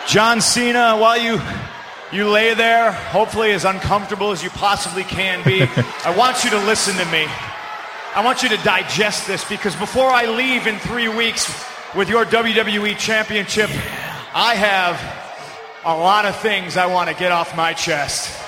[0.07, 1.41] John Cena, while you
[2.11, 5.63] you lay there, hopefully as uncomfortable as you possibly can be,
[6.05, 7.25] I want you to listen to me.
[8.15, 11.51] I want you to digest this because before I leave in three weeks
[11.95, 13.71] with your WWE Championship,
[14.35, 15.01] I have
[15.83, 18.39] a lot of things I want to get off my chest.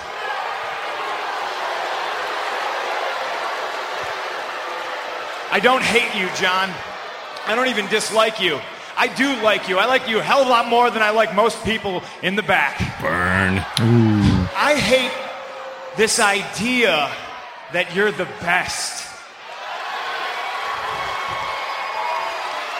[5.52, 6.70] I don't hate you, John.
[7.48, 8.60] I don't even dislike you.
[8.98, 9.78] I do like you.
[9.78, 12.36] I like you a hell of a lot more than I like most people in
[12.36, 12.78] the back.
[13.02, 13.60] Burn.
[14.56, 15.12] I hate
[15.98, 17.12] this idea
[17.74, 19.04] that you're the best.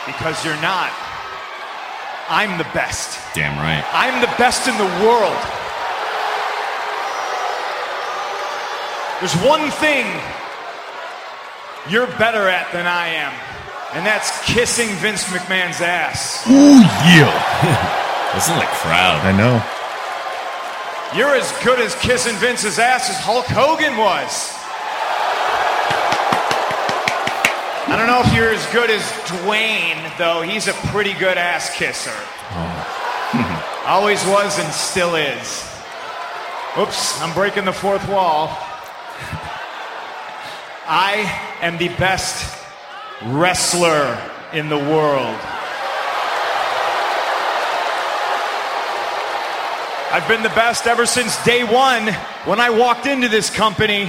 [0.06, 0.92] Because you're not.
[2.28, 3.18] I'm the best.
[3.34, 3.84] Damn right.
[3.92, 5.36] I'm the best in the world.
[9.20, 10.04] There's one thing
[11.88, 13.32] you're better at than I am,
[13.96, 16.46] and that's kissing Vince McMahon's ass.
[16.46, 16.82] Ooh
[17.16, 18.02] yeah.
[18.34, 19.24] This is like crowd.
[19.24, 19.64] I know.
[21.18, 24.52] You're as good as kissing Vince's ass as Hulk Hogan was.
[27.88, 30.42] I don't know if you're as good as Dwayne, though.
[30.42, 32.12] He's a pretty good ass kisser.
[32.12, 33.84] Oh.
[33.86, 35.64] Always was and still is.
[36.78, 38.48] Oops, I'm breaking the fourth wall.
[40.86, 41.24] I
[41.62, 42.65] am the best
[43.24, 44.18] wrestler
[44.52, 45.38] in the world.
[50.12, 52.06] I've been the best ever since day one
[52.44, 54.08] when I walked into this company,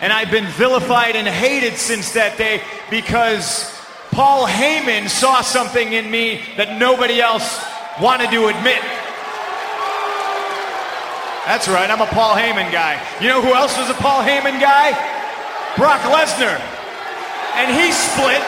[0.00, 3.70] and I've been vilified and hated since that day because
[4.10, 7.62] Paul Heyman saw something in me that nobody else
[8.00, 8.82] wanted to admit.
[11.46, 13.00] That's right, I'm a Paul Heyman guy.
[13.20, 14.92] You know who else was a Paul Heyman guy?
[15.76, 16.77] Brock Lesnar.
[17.58, 18.40] And he's split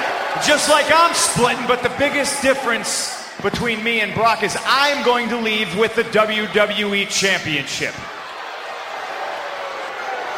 [0.46, 5.28] just like I'm splitting, but the biggest difference between me and Brock is I'm going
[5.30, 7.94] to leave with the WWE Championship.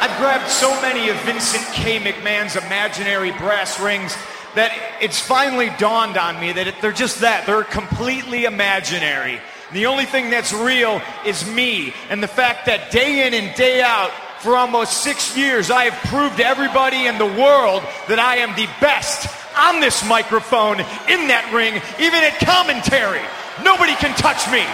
[0.01, 2.01] I've grabbed so many of Vincent K.
[2.01, 4.17] McMahon's imaginary brass rings
[4.55, 7.47] that it's finally dawned on me that they're just that.
[7.47, 9.41] They're completely imaginary.
[9.73, 13.81] The only thing that's real is me and the fact that day in and day
[13.81, 14.11] out,
[14.43, 18.51] for almost six years, I have proved to everybody in the world that I am
[18.59, 23.23] the best on this microphone, in that ring, even at commentary.
[23.63, 24.67] Nobody can touch me.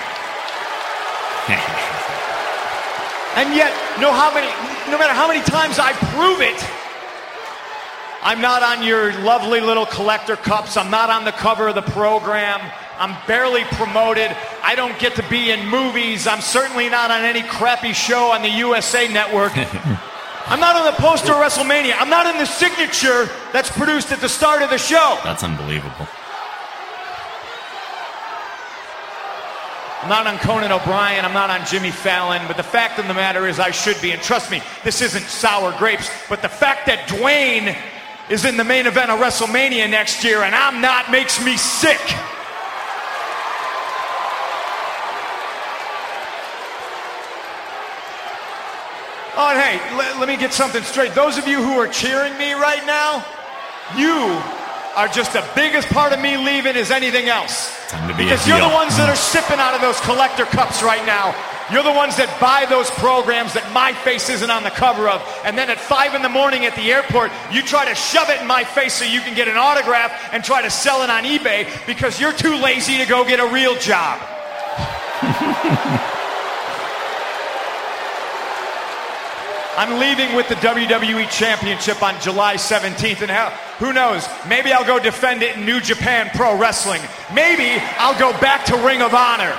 [3.37, 3.69] And yet,
[4.01, 4.49] no, how many,
[4.91, 6.57] no matter how many times I prove it,
[8.25, 10.77] I'm not on your lovely little collector cups.
[10.77, 12.61] I'm not on the cover of the program.
[12.99, 14.35] I'm barely promoted.
[14.63, 16.27] I don't get to be in movies.
[16.27, 19.53] I'm certainly not on any crappy show on the USA Network.
[20.47, 21.95] I'm not on the poster of WrestleMania.
[21.99, 25.19] I'm not in the signature that's produced at the start of the show.
[25.23, 26.09] That's unbelievable.
[30.01, 31.25] I'm not on Conan O'Brien.
[31.25, 32.47] I'm not on Jimmy Fallon.
[32.47, 34.13] But the fact of the matter is, I should be.
[34.13, 36.11] And trust me, this isn't sour grapes.
[36.29, 37.77] But the fact that Dwayne
[38.31, 42.01] is in the main event of WrestleMania next year and I'm not makes me sick.
[49.41, 51.15] Oh, hey, let, let me get something straight.
[51.15, 53.25] Those of you who are cheering me right now,
[53.97, 54.35] you
[54.97, 57.71] are just the biggest part of me leaving as anything else.
[58.09, 61.37] Be because you're the ones that are sipping out of those collector cups right now.
[61.71, 65.23] You're the ones that buy those programs that my face isn't on the cover of.
[65.45, 68.41] And then at 5 in the morning at the airport, you try to shove it
[68.41, 71.23] in my face so you can get an autograph and try to sell it on
[71.23, 74.19] eBay because you're too lazy to go get a real job.
[79.79, 84.27] I'm leaving with the WWE Championship on July 17th, and hell, who knows?
[84.49, 87.01] Maybe I'll go defend it in New Japan Pro Wrestling.
[87.33, 89.53] Maybe I'll go back to Ring of Honor.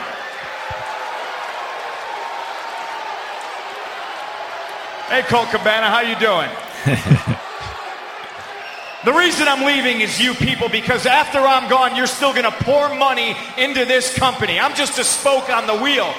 [5.08, 6.50] Hey, Colt Cabana, how you doing?
[9.06, 12.52] the reason I'm leaving is you people because after I'm gone, you're still going to
[12.66, 14.60] pour money into this company.
[14.60, 16.14] I'm just a spoke on the wheel.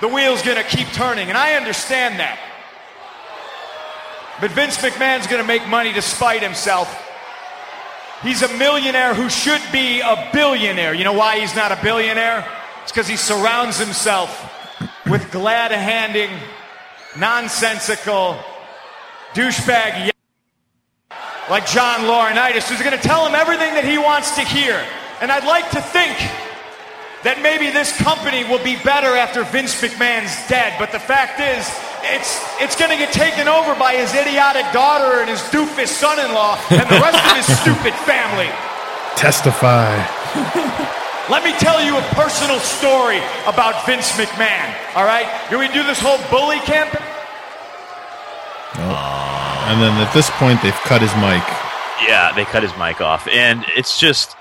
[0.00, 2.38] The wheel's going to keep turning, and I understand that.
[4.42, 6.92] But Vince McMahon's going to make money to spite himself.
[8.24, 10.94] He's a millionaire who should be a billionaire.
[10.94, 12.44] You know why he's not a billionaire?
[12.82, 14.28] It's because he surrounds himself
[15.06, 16.28] with glad handing,
[17.16, 18.36] nonsensical,
[19.32, 20.10] douchebag
[21.48, 24.84] like John Laurinaitis, who's going to tell him everything that he wants to hear.
[25.20, 26.18] And I'd like to think
[27.22, 30.74] that maybe this company will be better after Vince McMahon's dead.
[30.80, 35.20] But the fact is, it's, it's going to get taken over by his idiotic daughter
[35.20, 38.50] and his doofus son-in-law and the rest of his stupid family.
[39.16, 39.96] Testify.
[41.30, 44.74] Let me tell you a personal story about Vince McMahon.
[44.96, 45.26] All right?
[45.48, 47.06] Can we do this whole bully campaign?
[49.72, 51.42] And then at this point, they've cut his mic.
[52.06, 54.36] Yeah, they cut his mic off, and it's just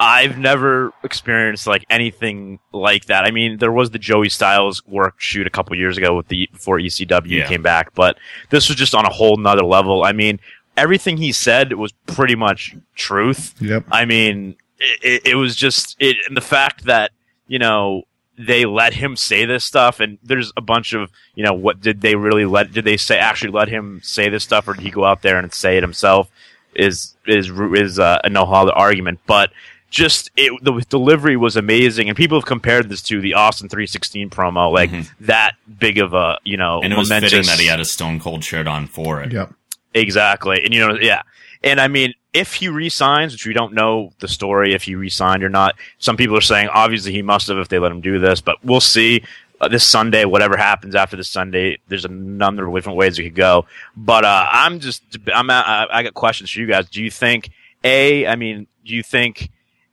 [0.00, 3.24] I've never experienced like anything like that.
[3.24, 6.48] I mean, there was the Joey Styles work shoot a couple years ago with the
[6.52, 7.46] before ECW Yeah.
[7.46, 8.18] came back, but
[8.50, 10.02] this was just on a whole nother level.
[10.04, 10.40] I mean,
[10.76, 13.54] everything he said was pretty much truth.
[13.60, 13.84] Yep.
[13.90, 17.10] I mean, it, it, it was just it, and the fact that
[17.46, 18.02] you know
[18.38, 22.00] they let him say this stuff, and there's a bunch of you know what did
[22.00, 22.72] they really let?
[22.72, 25.38] Did they say actually let him say this stuff, or did he go out there
[25.38, 26.30] and say it himself?
[26.74, 29.52] Is is is uh, a no other argument, but
[29.92, 34.30] just it, the delivery was amazing, and people have compared this to the Austin 316
[34.30, 36.84] promo, like that big of a you know Mm-hmm.
[36.84, 37.30] And it was momentous.
[37.30, 39.32] fitting that he had a Stone Cold shirt on for it.
[39.32, 39.52] Yep.
[39.94, 40.64] Exactly.
[40.64, 41.22] And you know, yeah.
[41.62, 45.44] And I mean, if he resigns, which we don't know the story if he resigned
[45.44, 48.18] or not, some people are saying obviously he must have if they let him do
[48.18, 49.22] this, but we'll see.
[49.60, 53.22] Uh, this Sunday, whatever happens after this Sunday, there's a number of different ways it
[53.22, 53.64] could go.
[53.96, 56.88] But uh, I'm just, I'm, I, I got questions for you guys.
[56.88, 57.50] Do you think,
[57.84, 59.50] a, I mean, do you think,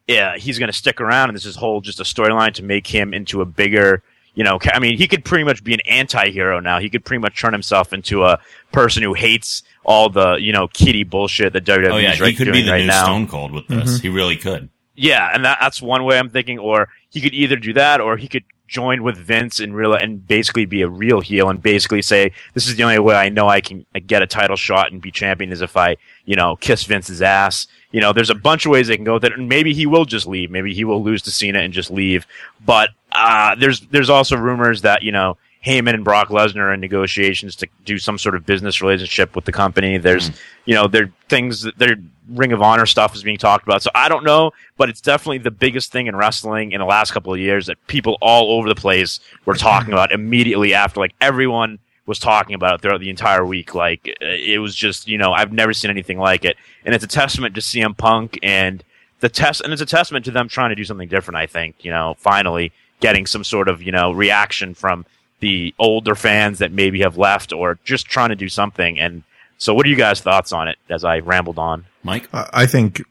[0.09, 2.87] yeah, he's going to stick around and this is whole just a storyline to make
[2.87, 4.01] him into a bigger,
[4.33, 6.79] you know, I mean, he could pretty much be an anti-hero now.
[6.79, 8.39] He could pretty much turn himself into a
[8.71, 12.23] person who hates all the, you know, kitty bullshit that WWE Oh yeah, is he
[12.23, 13.03] right, could be the right new now.
[13.03, 13.83] Stone Cold with this.
[13.83, 14.01] Mm-hmm.
[14.01, 14.69] He really could.
[14.95, 16.57] Yeah, and that, that's one way I'm thinking.
[16.57, 20.27] Or he could either do that, or he could join with Vince and real and
[20.27, 23.47] basically be a real heel and basically say, "This is the only way I know
[23.47, 26.83] I can get a title shot and be champion is if I, you know, kiss
[26.83, 29.49] Vince's ass." You know, there's a bunch of ways they can go with it, and
[29.49, 30.51] maybe he will just leave.
[30.51, 32.27] Maybe he will lose to Cena and just leave.
[32.63, 36.79] But uh, there's there's also rumors that you know Heyman and Brock Lesnar are in
[36.79, 39.97] negotiations to do some sort of business relationship with the company.
[39.97, 40.31] There's,
[40.65, 41.97] you know, there things that their
[42.29, 43.81] Ring of Honor stuff is being talked about.
[43.81, 47.11] So I don't know, but it's definitely the biggest thing in wrestling in the last
[47.11, 51.01] couple of years that people all over the place were talking about immediately after.
[51.01, 53.73] Like everyone was talking about it throughout the entire week.
[53.75, 57.03] Like uh, it was just, you know, I've never seen anything like it, and it's
[57.03, 58.83] a testament to CM Punk and
[59.21, 61.37] the test, and it's a testament to them trying to do something different.
[61.37, 65.05] I think, you know, finally getting some sort of, you know, reaction from
[65.39, 68.99] the older fans that maybe have left or just trying to do something.
[68.99, 69.23] And
[69.57, 70.77] so, what are you guys' thoughts on it?
[70.89, 71.85] As I rambled on.
[72.03, 73.03] Mike, I I think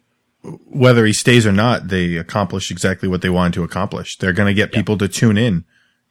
[0.71, 4.17] whether he stays or not, they accomplished exactly what they wanted to accomplish.
[4.19, 5.65] They're going to get people to tune in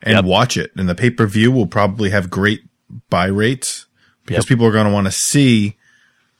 [0.03, 0.25] and Yep.
[0.25, 0.71] watch it.
[0.75, 2.61] And the pay per view will probably have great
[3.09, 3.85] buy rates
[4.25, 4.49] because Yep.
[4.49, 5.75] people are going to want to see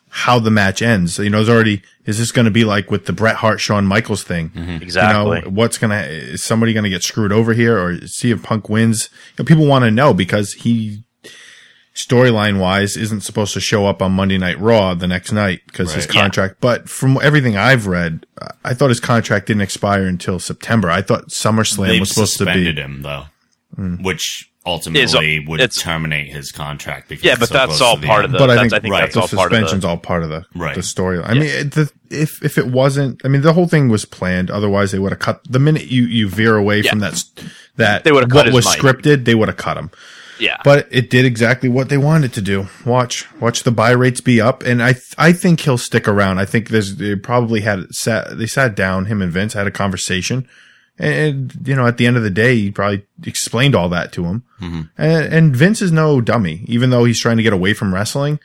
[0.09, 1.15] how the match ends.
[1.15, 3.59] So, you know, there's already, is this going to be like with the Bret Hart,
[3.59, 4.51] Shawn Michaels thing?
[4.81, 5.37] Exactly.
[5.39, 8.31] You know, what's going to, is somebody going to get screwed over here or see
[8.31, 9.09] if Punk wins?
[9.37, 11.03] You know, people want to know because he
[11.93, 15.93] storyline wise isn't supposed to show up on Monday Night Raw the next night because
[15.93, 16.15] his Right.
[16.15, 16.21] Yeah.
[16.21, 16.55] contract.
[16.61, 18.25] But from everything I've read,
[18.63, 20.89] I thought his contract didn't expire until September.
[20.89, 22.71] I thought SummerSlam They've was supposed to be.
[22.71, 23.25] him though,
[23.77, 24.03] mm.
[24.03, 27.09] which ultimately would terminate his contract.
[27.09, 28.25] Because Yeah, but so that's all part end.
[28.25, 28.37] of the.
[28.37, 29.87] But I think- I think right, that's the all part of suspension's the.
[29.87, 30.75] all part of the Right.
[30.75, 31.19] the story.
[31.23, 34.51] I mean, it, the, if if it wasn't, I mean, the whole thing was planned.
[34.51, 36.91] Otherwise, they would have cut the minute you you veer away Yeah.
[36.91, 37.23] from that
[37.77, 38.79] that They would've cut what was mic.
[38.79, 39.25] scripted.
[39.25, 39.89] They would have cut him.
[40.39, 42.67] Yeah, But it did exactly what they wanted to do.
[42.85, 46.37] Watch, watch the buy rates be up, and I, th- I think he'll stick around.
[46.37, 49.05] I think there's they probably had sat, they sat down.
[49.05, 50.47] Him and Vince had a conversation,
[50.99, 54.25] and you know, at the end of the day, he probably explained all that to
[54.25, 54.43] him.
[54.59, 54.81] Mm-hmm.
[54.97, 58.39] And, and Vince is no dummy, even though he's trying to get away from wrestling.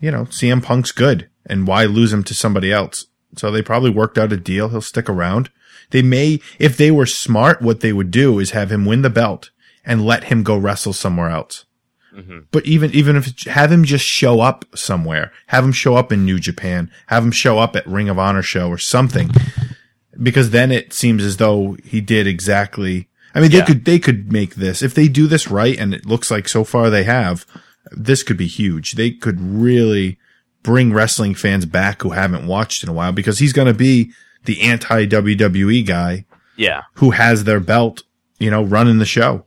[0.00, 3.06] You know, CM Punk's good, and why lose him to somebody else?
[3.36, 4.70] So they probably worked out a deal.
[4.70, 5.50] He'll stick around.
[5.90, 9.10] They may, if they were smart, what they would do is have him win the
[9.10, 9.50] belt
[9.84, 11.64] and let him go wrestle somewhere else.
[12.14, 12.38] Mm-hmm.
[12.50, 16.24] But even even if have him just show up somewhere, have him show up in
[16.24, 19.30] New Japan, have him show up at Ring of Honor show or something,
[20.22, 23.08] because then it seems as though he did exactly.
[23.34, 23.64] I mean, they Yeah.
[23.64, 26.64] could they could make this if they do this right, and it looks like so
[26.64, 27.46] far they have.
[27.92, 28.92] This could be huge.
[28.92, 30.18] They could really
[30.62, 34.12] bring wrestling fans back who haven't watched in a while because he's going to be
[34.44, 36.82] the anti WWE guy yeah.
[36.94, 38.02] who has their belt,
[38.38, 39.44] you know, running the show.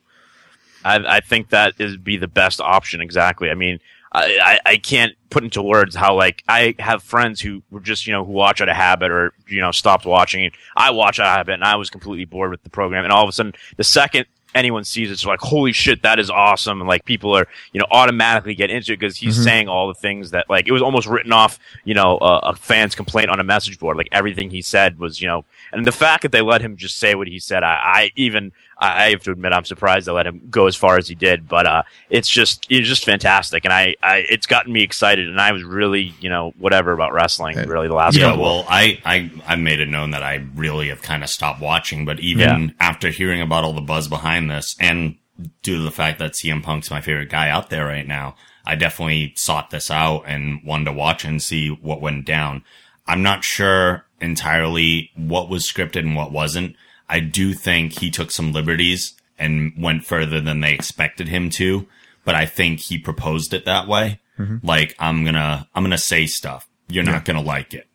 [0.83, 2.99] I, I think that is be the best option.
[3.01, 3.49] Exactly.
[3.49, 3.79] I mean,
[4.13, 8.05] I, I, I can't put into words how like I have friends who were just
[8.05, 10.51] you know who watch out of habit or you know stopped watching.
[10.75, 13.03] I watch out of habit, and I was completely bored with the program.
[13.03, 16.19] And all of a sudden, the second anyone sees it, it's like holy shit, that
[16.19, 19.43] is awesome, and like people are you know automatically get into it because he's mm-hmm.
[19.43, 22.55] saying all the things that like it was almost written off you know a, a
[22.55, 23.97] fan's complaint on a message board.
[23.97, 26.97] Like everything he said was you know, and the fact that they let him just
[26.97, 30.11] say what he said, I, I even I I have to admit I'm surprised they
[30.11, 33.65] let him go as far as he did, but uh, it's just it's just fantastic,
[33.65, 37.13] and I, I it's gotten me excited, and I was really you know whatever about
[37.13, 38.43] wrestling really the last Yeah, couple.
[38.43, 42.05] well, I, I, I made it known that I really have kind of stopped watching,
[42.05, 42.67] but even Yeah.
[42.79, 45.15] after hearing about all the buzz behind this and
[45.63, 48.75] due to the fact that CM Punk's my favorite guy out there right now, I
[48.75, 52.63] definitely sought this out and wanted to watch and see what went down.
[53.07, 56.75] I'm not sure entirely what was scripted and what wasn't.
[57.13, 61.87] I do think he took some liberties and went further than they expected him to,
[62.25, 64.19] but I think he proposed it that way.
[64.39, 64.65] Mm-hmm.
[64.65, 66.67] Like, I'm gonna, I'm gonna say stuff.
[66.87, 67.87] You're not gonna like it.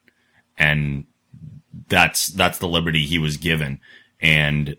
[0.57, 1.07] And
[1.89, 3.81] that's that's the liberty he was given.
[4.21, 4.77] And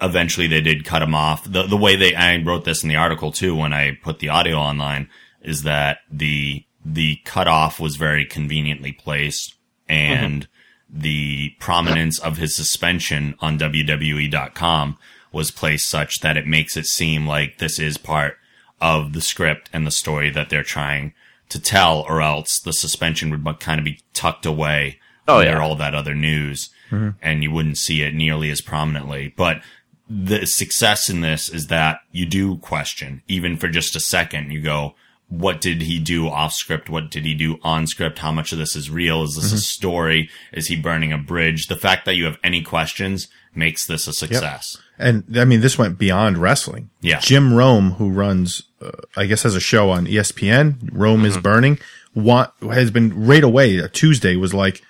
[0.00, 1.44] eventually they did cut him off.
[1.44, 4.30] The the way they I wrote this in the article too when I put the
[4.30, 5.10] audio online
[5.42, 9.54] is that the the cutoff was very conveniently placed.
[9.86, 10.53] And mm-hmm.
[10.96, 14.96] The prominence of his suspension on WWE.com
[15.32, 18.38] was placed such that it makes it seem like this is part
[18.80, 21.12] of the script and the story that they're trying
[21.48, 25.60] to tell, or else the suspension would kind of be tucked away Oh, under yeah.
[25.60, 27.10] all that other news, mm-hmm.
[27.22, 29.32] and you wouldn't see it nearly as prominently.
[29.36, 29.62] But
[30.08, 34.52] the success in this is that you do question, even for just a second.
[34.52, 34.94] You go,
[35.38, 36.88] what did he do off script?
[36.88, 38.18] What did he do on script?
[38.18, 39.22] How much of this is real?
[39.22, 40.30] Is this a story?
[40.52, 41.66] Is he burning a bridge?
[41.66, 44.78] The fact that you have any questions makes this a success.
[44.98, 46.90] And I mean, this went beyond wrestling.
[47.00, 47.18] Yeah.
[47.20, 51.26] Jim Rome, who runs, uh, I guess, has a show on ESPN, Rome Mm-hmm.
[51.26, 51.78] is Burning,
[52.14, 53.78] want, has been right away.
[53.78, 54.82] A Tuesday was like,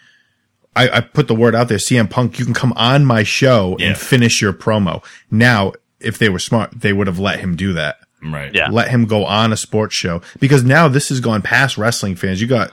[0.77, 3.77] I, I put the word out there, CM Punk, you can come on my show
[3.79, 3.89] Yeah.
[3.89, 5.05] and finish your promo.
[5.31, 7.97] Now, if they were smart, they would have let him do that.
[8.25, 8.55] Right.
[8.55, 8.69] Yeah.
[8.71, 12.41] Let him go on a sports show because now this has gone past wrestling fans.
[12.41, 12.73] You got,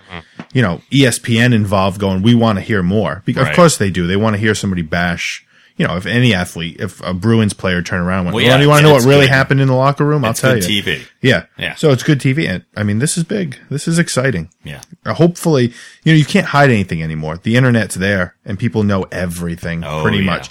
[0.54, 3.22] you know, ESPN involved going, we want to hear more.
[3.26, 3.52] Because Right.
[3.52, 4.08] of course they do.
[4.08, 5.46] They want to hear somebody bash,
[5.78, 8.52] you know, if any athlete, if a Bruins player turn around and went, Well, well,
[8.52, 9.30] yeah, do you want to know what really good.
[9.30, 10.24] happened in the locker room?
[10.26, 10.84] I'll tell good you.
[10.84, 11.02] TV.
[11.22, 11.46] Yeah.
[11.58, 11.76] Yeah.
[11.76, 12.48] So it's good TV.
[12.48, 13.58] And I mean, this is big.
[13.70, 14.50] This is exciting.
[14.64, 14.82] Yeah.
[15.06, 15.74] Uh, Hopefully,
[16.04, 17.38] you know, you can't hide anything anymore.
[17.38, 20.24] The internet's there and people know everything Oh, pretty yeah.
[20.26, 20.50] much.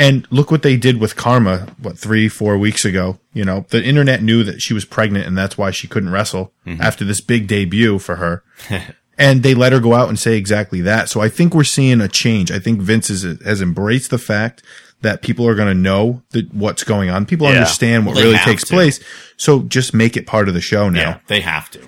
[0.00, 3.18] And look what they did with Kharma, what, three, four weeks ago.
[3.34, 6.52] You know, the internet knew that she was pregnant and that's why she couldn't wrestle
[6.66, 6.80] Mm-hmm.
[6.82, 8.42] after this big debut for her.
[9.18, 11.08] and they let her go out and say exactly that.
[11.08, 12.50] So I think we're seeing a change.
[12.50, 14.62] I think Vince is, has embraced the fact
[15.02, 17.26] that people are going to know that what's going on.
[17.26, 17.56] People Yeah.
[17.56, 18.74] understand what Well, really takes to.
[18.74, 19.00] place.
[19.36, 21.00] So just make it part of the show now.
[21.00, 21.18] Yeah.
[21.26, 21.80] They have to.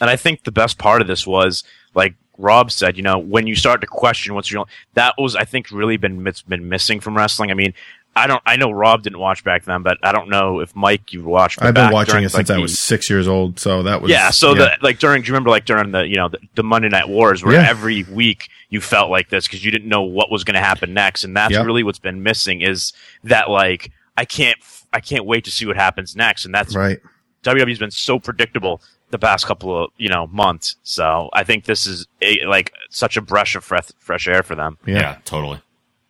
[0.00, 1.64] And I think the best part of this was,
[1.94, 5.44] like Rob said, you know, when you start to question what's real, that was, I
[5.44, 7.50] think, really been been missing from wrestling.
[7.50, 7.74] I mean,
[8.14, 11.12] I don't, I know Rob didn't watch back then, but I don't know if Mike
[11.12, 11.62] you watched.
[11.62, 13.60] I've been watching during, it since like, I was six years old.
[13.60, 16.16] So that was Yeah, so the like during, do you remember like during the you
[16.16, 17.68] know the, the Monday Night Wars where Yeah.
[17.68, 20.94] every week you felt like this because you didn't know what was going to happen
[20.94, 21.66] next, and that's Yep.
[21.66, 24.56] really what's been missing is that like I can't
[24.94, 26.98] I can't wait to see what happens next, and that's right.
[27.42, 28.80] WWE's been so predictable
[29.10, 30.76] the past couple of you know months.
[30.82, 34.54] So I think this is a, like such a breath of fresh fresh air for
[34.54, 34.78] them.
[34.86, 35.16] Yeah, Yeah.
[35.24, 35.60] totally.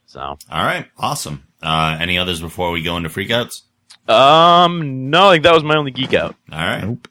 [0.07, 1.47] So All right, awesome.
[1.63, 3.63] Uh, any others before we go into freakouts?
[4.09, 6.37] um, no, I think that was my only geek out.
[6.53, 7.09] All right, Nope.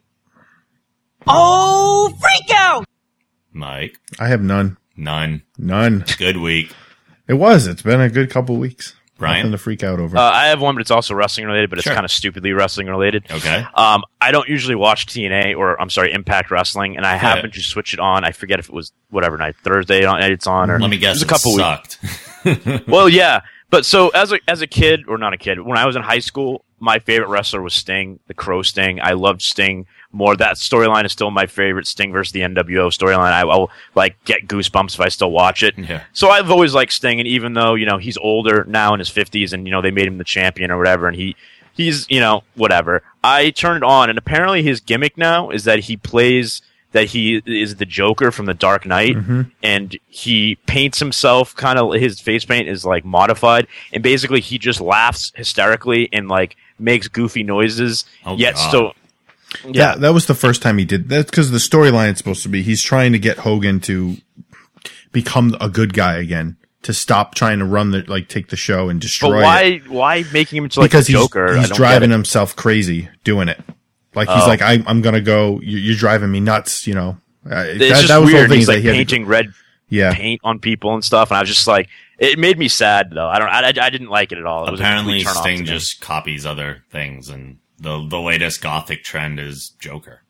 [1.28, 2.86] Oh, freak out!
[3.52, 4.78] Mike, I have none.
[4.96, 5.42] none.
[5.58, 6.06] None.
[6.18, 6.72] Good week.
[7.28, 7.66] It was.
[7.68, 8.94] It's been a good couple weeks.
[9.18, 9.38] Bryan?
[9.38, 10.18] Nothing to freak out over.
[10.18, 11.94] Uh, I have one, but it's also wrestling related, but it's Sure.
[11.94, 13.26] kind of stupidly wrestling related.
[13.32, 13.66] Okay.
[13.74, 17.62] Um, I don't usually watch TNA or I'm sorry, Impact Wrestling, and I happened to
[17.62, 18.24] switch it on.
[18.26, 21.22] I forget if it was whatever night, Thursday on it's on, or Let me guess.
[21.22, 22.68] It was a couple it weeks.
[22.84, 22.88] sucked.
[22.88, 23.42] well, yeah.
[23.70, 26.02] But so as a as a kid, or not a kid, when I was in
[26.04, 29.00] high school, my favorite wrestler was Sting, the Crow Sting.
[29.02, 29.86] I loved Sting
[30.16, 30.36] more.
[30.36, 31.88] That storyline is still my favorite.
[31.88, 33.32] Sting versus the NWO storyline.
[33.32, 35.78] I will like get goosebumps if I still watch it.
[35.78, 36.04] Yeah.
[36.14, 39.10] So I've always liked Sting, and even though you know he's older now in his
[39.10, 41.36] fifties, and you know they made him the champion or whatever, and he
[41.74, 43.04] he's you know whatever.
[43.24, 46.62] I turned it on, and apparently his gimmick now is that he plays
[46.96, 49.42] that he is the Joker from the Dark Knight, mm-hmm.
[49.62, 54.58] and he paints himself kind of his face paint is like modified, and basically he
[54.58, 58.06] just laughs hysterically and like makes goofy noises.
[58.26, 58.68] Oh, yet God.
[58.68, 58.94] still,
[59.70, 61.08] yeah, that was the first time he did.
[61.10, 64.18] That's because the storyline is supposed to be he's trying to get Hogan to
[65.12, 68.90] become a good guy again, to stop trying to run the like take the show
[68.90, 69.44] and but destroy it.
[69.44, 71.48] why why making him into like because the Joker?
[71.56, 73.60] he's, I he's driving himself crazy doing it.
[74.14, 74.48] Like he's Oh.
[74.48, 75.60] like, I, I'm gonna go.
[75.62, 76.88] You, you're driving me nuts.
[76.88, 77.18] You know.
[77.50, 78.50] Uh, It's that, just that was the whole weird.
[78.50, 79.48] thing He's that like he had to- painting red
[79.90, 80.14] yeah.
[80.14, 83.28] paint on people and stuff, and I was just like, it made me sad though.
[83.28, 84.68] I don't, I, I didn't like it at all.
[84.68, 89.76] It Apparently, complete Sting just copies other things, and the the latest gothic trend is
[89.80, 90.22] Joker.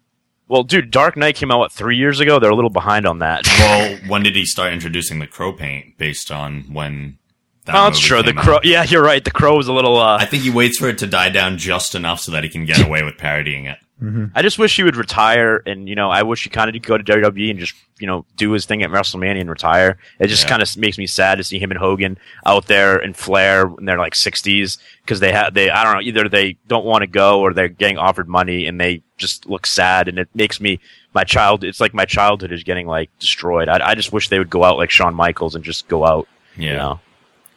[0.48, 2.40] Well, dude, Dark Knight came out what three years ago.
[2.40, 3.48] They're a little behind on that.
[3.60, 7.18] Well, when did he start introducing the crow paint based on when?
[7.66, 8.22] That oh, that's true.
[8.22, 8.44] The came out?
[8.44, 8.60] crow.
[8.64, 9.24] Yeah, you're right.
[9.24, 9.98] The crow was a little.
[9.98, 12.50] Uh, I think he waits for it to die down just enough so that he
[12.50, 13.78] can get away with parodying it.
[14.02, 14.26] Mm-hmm.
[14.36, 16.98] I just wish he would retire, and you know, I wish he kind of go
[16.98, 19.98] to WWE and just you know do his thing at WrestleMania and retire.
[20.20, 20.50] It just Yeah.
[20.50, 23.86] kind of makes me sad to see him and Hogan out there and Flair in
[23.86, 27.08] their like 60s because they have they I don't know either they don't want to
[27.08, 30.82] go or they're getting offered money and they just look sad and it makes me
[31.14, 33.70] my child it's like my childhood is getting like destroyed.
[33.70, 36.28] I, I just wish they would go out like Shawn Michaels and just go out.
[36.58, 37.00] Yeah, You know?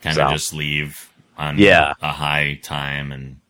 [0.02, 0.32] kind of so.
[0.34, 1.94] just leave on Yeah.
[2.00, 3.40] a high time, and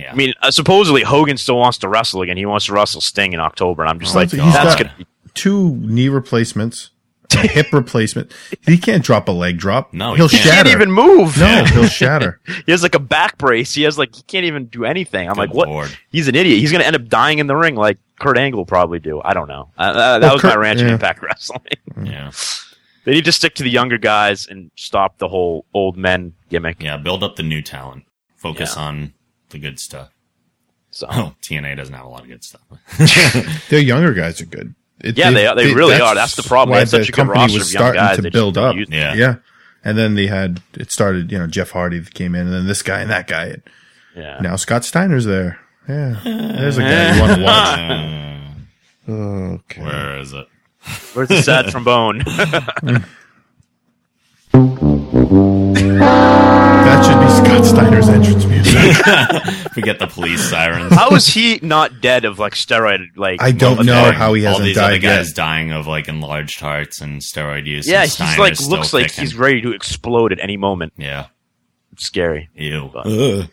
[0.00, 2.36] yeah, I mean, uh, supposedly Hogan still wants to wrestle again.
[2.36, 4.78] He wants to wrestle Sting in October, and I'm just Oh, like, he's that's got-
[4.84, 6.90] gonna be Two knee replacements,
[7.32, 8.32] a hip replacement.
[8.66, 9.94] He can't drop a leg drop.
[9.94, 10.42] No, he he'll can't.
[10.42, 10.62] He shatter.
[10.70, 11.38] can't even move.
[11.38, 12.40] no, he'll shatter.
[12.66, 13.72] He has like a back brace.
[13.72, 15.28] He has like he can't even do anything.
[15.28, 15.68] I'm Good like, what?
[15.68, 15.96] Lord.
[16.10, 16.58] He's an idiot.
[16.58, 19.22] He's gonna end up dying in the ring like Kurt Angle probably do.
[19.24, 19.70] I don't know.
[19.78, 20.92] Uh, uh, that Well, was my Kurt- rant in yeah.
[20.94, 21.60] Impact Wrestling.
[22.02, 22.32] yeah,
[23.04, 26.82] they need to stick to the younger guys and stop the whole old men gimmick.
[26.82, 26.96] yeah.
[26.96, 28.02] Build up the new talent.
[28.36, 28.82] Focus Yeah.
[28.82, 29.14] on
[29.50, 30.10] the good stuff.
[30.90, 32.62] So Oh, TNA doesn't have a lot of good stuff.
[33.68, 34.74] Their younger guys are good.
[35.00, 36.14] It- Yeah, they are- they really are.
[36.14, 36.74] That's the problem.
[36.74, 38.16] They Why such the a good company roster was of young starting guys.
[38.16, 38.76] to They just build don't up.
[38.76, 38.98] use them.
[38.98, 39.14] Yeah.
[39.14, 39.34] yeah.
[39.84, 41.32] And then they had it started.
[41.32, 43.44] You know, Jeff Hardy came in, and then this guy and that guy.
[43.46, 43.62] And
[44.14, 44.38] yeah.
[44.40, 45.58] now Scott Steiner's there.
[45.88, 47.42] Yeah, there's a guy you want to
[49.08, 49.60] watch.
[49.62, 49.82] Okay.
[49.82, 50.46] where is it?
[51.14, 52.22] Where's the sad trombone?
[57.60, 58.72] That Scott Steiner's entrance music.
[59.74, 60.94] Forget the police sirens.
[60.94, 63.08] How is he not dead of like steroid?
[63.16, 64.14] Like I don't know attack?
[64.14, 65.36] how he All hasn't all these other guys yet.
[65.36, 67.86] dying of like enlarged hearts and steroid use.
[67.86, 69.24] Yeah, and he's like still looks like kicking.
[69.24, 70.94] he's ready to explode at any moment.
[70.96, 71.26] Yeah.
[71.92, 72.48] It's scary.
[72.54, 72.90] Ew.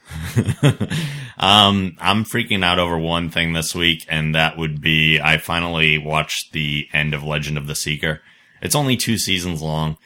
[1.40, 6.00] Um, I'm freaking out over one thing this week, and that would be I finally
[6.00, 8.22] watched the end of Legend of the Seeker.
[8.60, 9.98] It's only two seasons long.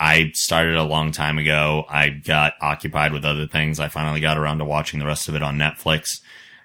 [0.00, 1.84] I started a long time ago.
[1.88, 3.78] I got occupied with other things.
[3.78, 6.20] I finally got around to watching the rest of it on Netflix,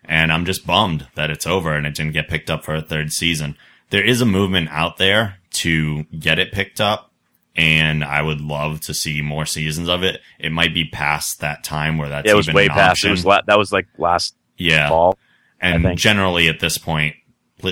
[0.06, 2.82] and I'm just bummed that it's over and it didn't get picked up for a
[2.82, 3.58] third season.
[3.90, 7.12] There is a movement out there to get it picked up,
[7.58, 10.22] and I would love to see more seasons of it.
[10.40, 12.92] It might be past that time where that's Yeah, it was way past.
[12.92, 13.10] option.
[13.10, 14.88] It was la- that was like last Yeah.
[14.90, 15.18] fall.
[15.60, 17.16] And generally at this point,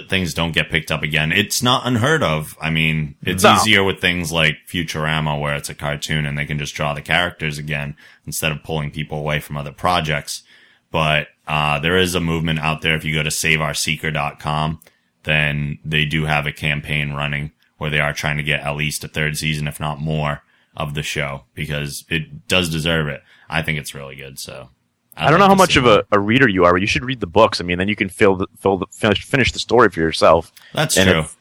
[0.10, 1.32] things don't get picked up again.
[1.32, 2.58] It's not unheard of.
[2.62, 3.56] I mean, it's No.
[3.56, 7.02] easier with things like Futurama where it's a cartoon and they can just draw the
[7.02, 10.44] characters again instead of pulling people away from other projects.
[10.92, 12.96] But, uh, there is a movement out there.
[12.96, 14.80] If you go to saveourseeker.com,
[15.24, 19.04] then they do have a campaign running where they are trying to get at least
[19.04, 20.44] a third season, if not more,
[20.76, 23.22] of the show because it does deserve it.
[23.50, 24.40] I think it's really good.
[24.40, 24.70] So
[25.16, 27.20] I don't know how much of a, a reader you are, but you should read
[27.20, 27.62] the books.
[27.62, 30.52] I mean, then you can fill the, fill the, finish, finish the story for yourself.
[30.74, 31.20] That's and true.
[31.20, 31.38] if-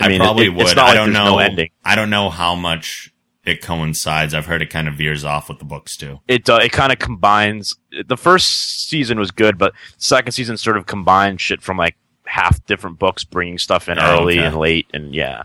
[0.00, 0.62] I I, mean, probably it- would.
[0.66, 1.24] it's not I like don't know.
[1.24, 1.70] no ending.
[1.84, 3.12] I don't know how much
[3.44, 4.34] it coincides.
[4.34, 6.18] I've heard it kind of veers off with the books too.
[6.26, 7.74] It uh, it kind of combines.
[8.06, 11.94] The first season was good, but second season sort of combined shit from like
[12.26, 14.46] half different books, bringing stuff in Oh, early okay.
[14.48, 15.42] and late, and yeah,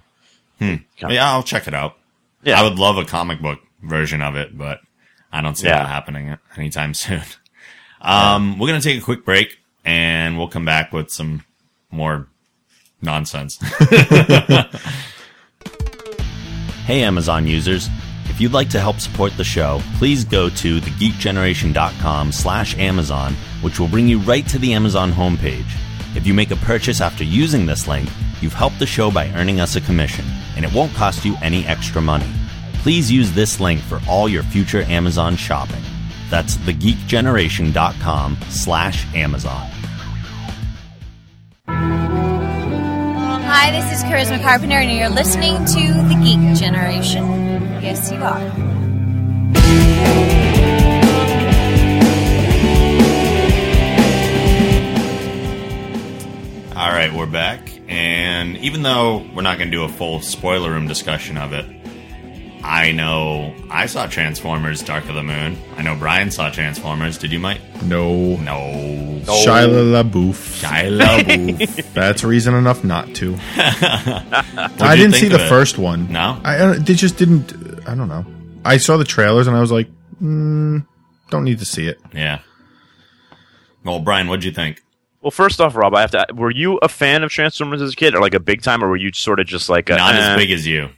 [0.59, 0.79] But
[1.11, 1.97] yeah, I'll check it out.
[2.41, 2.59] Yeah.
[2.59, 4.79] I would love a comic book version of it, but
[5.31, 5.83] I don't see Yeah.
[5.83, 7.21] that happening anytime soon.
[8.01, 11.43] Um, we're gonna take a quick break and we'll come back with some
[11.91, 12.27] more
[13.01, 13.57] nonsense.
[16.85, 17.89] hey, Amazon users.
[18.25, 23.79] If you'd like to help support the show, please go to thegeekgeneration.com slash Amazon, which
[23.79, 25.69] will bring you right to the Amazon homepage.
[26.15, 28.09] If you make a purchase after using this link,
[28.41, 30.25] you've helped the show by earning us a commission,
[30.55, 32.31] and it won't cost you any extra money.
[32.75, 35.83] Please use this link for all your future Amazon shopping.
[36.29, 39.69] That's thegeekgeneration.com slash Amazon.
[43.51, 47.23] Hi, this is Charisma Carpenter, and you're listening to The Geek Generation.
[47.81, 48.69] Yes, you are.
[56.75, 57.77] All right, we're back.
[57.89, 61.65] And even though we're not going to do a full spoiler room discussion of it,
[62.63, 65.57] I know I saw Transformers Dark of the Moon.
[65.77, 67.17] I know Bryan saw Transformers.
[67.17, 67.61] Did you, Mike?
[67.83, 68.35] No.
[68.37, 69.21] No.
[69.25, 70.61] Shia LaBeouf.
[70.61, 71.93] Shia LaBeouf.
[71.93, 73.37] That's reason enough not to.
[73.57, 75.49] I didn't see the it?
[75.49, 76.11] first one.
[76.11, 76.39] No?
[76.43, 77.53] I, I they just didn't.
[77.87, 78.25] I don't know.
[78.65, 79.87] I saw the trailers and I was like,
[80.21, 80.85] mm,
[81.29, 81.99] don't need to see it.
[82.13, 82.39] Yeah.
[83.83, 84.83] Well, Bryan, what'd you think?
[85.21, 86.25] Well, first off, Rob, I have to.
[86.33, 88.89] Were you a fan of Transformers as a kid, or like a big time, or
[88.89, 90.89] were you sort of just like a, Not eh, as big as you.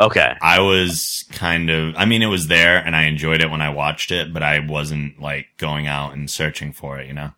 [0.00, 3.60] Okay, I was kind of, I mean, it was there and I enjoyed it when
[3.62, 7.30] I watched it, but I wasn't like going out and searching for it, you know?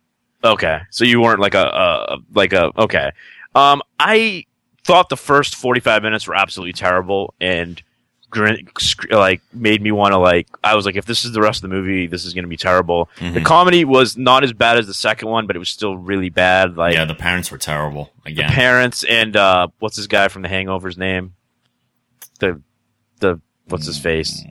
[0.43, 0.81] okay.
[0.91, 3.11] So you weren't like a, a like a okay.
[3.55, 4.45] Um, I
[4.85, 7.81] thought the first forty five minutes were absolutely terrible and
[8.29, 10.47] grin, sc- like made me want to like.
[10.63, 12.49] I was like, if this is the rest of the movie, this is going to
[12.49, 13.09] be terrible.
[13.19, 13.45] The Mhm.
[13.45, 16.75] comedy was not as bad as the second one, but it was still really bad.
[16.77, 18.49] Like yeah, the parents were terrible the again.
[18.51, 21.33] parents and uh, what's this guy from The Hangover's name?
[22.39, 22.61] The
[23.19, 24.43] the what's his face?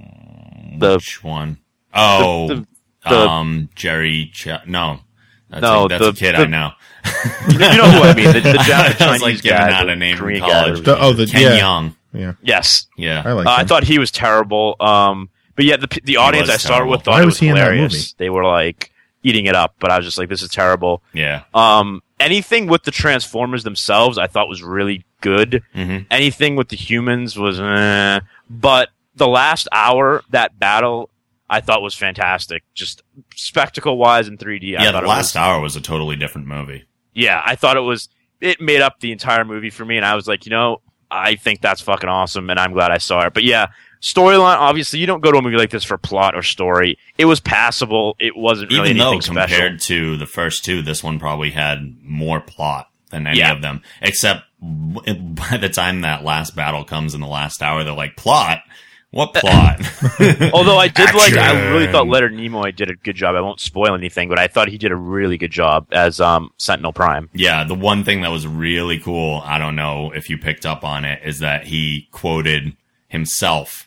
[0.78, 1.58] The Which one?
[1.94, 2.66] Oh, the-
[3.08, 4.30] the- um, Jerry.
[4.32, 5.00] Ch- no,
[5.48, 6.70] that's, No, a, that's the- a kid the- I know.
[7.48, 8.26] you know who I mean?
[8.32, 10.40] The, the Japanese I was, like, Chinese giving guy, out the a name from Korean
[10.42, 10.84] college.
[10.84, 11.94] The, oh, the Ken yeah, Jeong.
[12.12, 12.32] yeah.
[12.42, 13.46] Yes, Yeah, I like.
[13.46, 14.74] uh, I thought he was terrible.
[14.80, 16.90] Um, but yeah, the the audience I started terrible.
[16.92, 17.92] with thought Why it was was he in that hilarious.
[17.94, 18.04] movie?
[18.18, 18.90] They were like
[19.22, 21.02] eating it up, but I was just like, this is terrible.
[21.14, 21.44] yeah.
[21.54, 25.62] Um, anything with the Transformers themselves, I thought was really good.
[25.74, 28.20] hmm Anything with the humans was, eh.
[28.48, 31.10] but the last hour that battle.
[31.48, 33.02] I thought was fantastic, just
[33.36, 34.62] spectacle wise in 3D.
[34.72, 36.86] Yeah, the last was, hour was a totally different movie.
[37.14, 38.08] yeah, I thought it was.
[38.40, 41.36] It made up the entire movie for me, and I was like, you know, I
[41.36, 43.32] think that's fucking awesome, and I'm glad I saw it.
[43.32, 43.68] But yeah,
[44.14, 44.56] storyline.
[44.58, 46.98] Obviously, you don't go to a movie like this for plot or story.
[47.18, 48.16] It was passable.
[48.20, 49.56] It wasn't really Even though anything special.
[49.56, 53.52] compared to the first two, this one probably had more plot than any Yeah.
[53.52, 53.82] of them.
[54.02, 58.62] Except by the time that last battle comes in the last hour, they're like, plot?
[59.10, 59.80] What plot?
[60.52, 63.34] Although I did like, I really thought Leonard Nimoy did a good job.
[63.34, 66.50] I won't spoil anything, but I thought he did a really good job as um,
[66.58, 67.30] Sentinel Prime.
[67.32, 70.84] Yeah, the one thing that was really cool, I don't know if you picked up
[70.84, 72.76] on it, is that he quoted
[73.08, 73.85] himself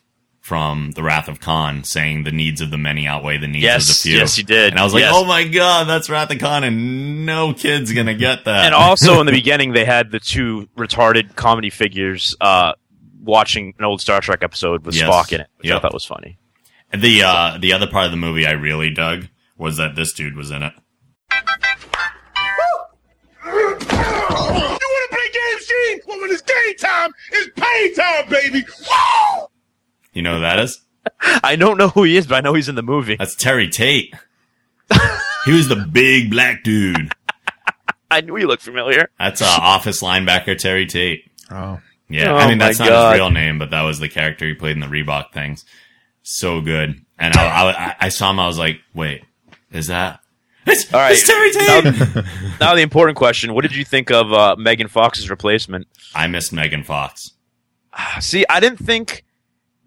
[0.49, 3.83] from The Wrath of Khan saying the needs of the many outweigh the needs Yes,
[3.83, 4.17] of the few.
[4.17, 4.73] yes, he did.
[4.73, 5.13] And I was like, Yes.
[5.15, 8.65] oh my god, that's Wrath of Khan and no kid's gonna get that.
[8.65, 12.73] And also in the beginning, they had the two retarded comedy figures uh,
[13.21, 15.07] watching an old Star Trek episode with Yes.
[15.07, 16.39] Spock in it, which I thought was funny.
[16.91, 20.35] the uh the other part of the movie I really dug was that this dude
[20.35, 20.73] was in it.
[23.45, 23.85] You want to
[25.11, 25.99] play games, Gene?
[26.07, 28.65] Well, when it's game time, it's pay time, baby.
[28.65, 29.47] Woo!
[30.19, 30.81] You know who that is?
[31.45, 33.15] I don't know who he is, but I know he's in the movie.
[33.15, 34.13] That's Terry Tate.
[35.45, 37.13] he was the big black dude.
[38.11, 39.09] I knew he looked familiar.
[39.17, 41.31] That's uh, office linebacker Terry Tate.
[41.49, 43.13] Oh, Yeah, Oh I mean that's not God.
[43.13, 45.63] his real name, but that was the character he played in the Reebok things.
[46.21, 48.41] So good, and I, I, I saw him.
[48.41, 49.23] I was like, "Wait,
[49.71, 50.19] is that?
[50.67, 52.23] It's, All right, it's Terry Tate." Now,
[52.59, 55.87] now the important question: What did you think of uh, Megan Fox's replacement?
[56.13, 57.31] I missed Megan Fox.
[58.19, 59.23] See, I didn't think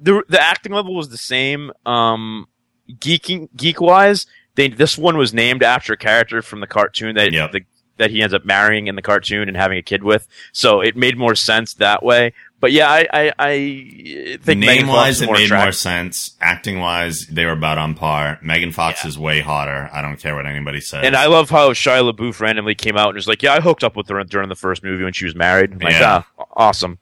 [0.02, 1.72] the the acting level was the same.
[1.86, 2.46] Um,
[2.90, 4.26] geeking geek wise,
[4.56, 7.52] they this one was named after a character from the cartoon that Yep.
[7.52, 7.60] the,
[7.98, 10.26] that he ends up marrying in the cartoon and having a kid with.
[10.52, 12.32] So it made more sense that way.
[12.58, 16.36] But yeah, I I, I think Name wise, is it made more sense.
[16.40, 18.38] Acting wise, they were about on par.
[18.42, 19.08] Megan Fox Yeah.
[19.08, 19.88] is way hotter.
[19.92, 21.04] I don't care what anybody says.
[21.04, 23.84] And I love how Shia LaBeouf randomly came out and was like, "Yeah, I hooked
[23.84, 26.22] up with her during the first movie when she was married." I'm like, Yeah.
[26.38, 26.98] ah, awesome.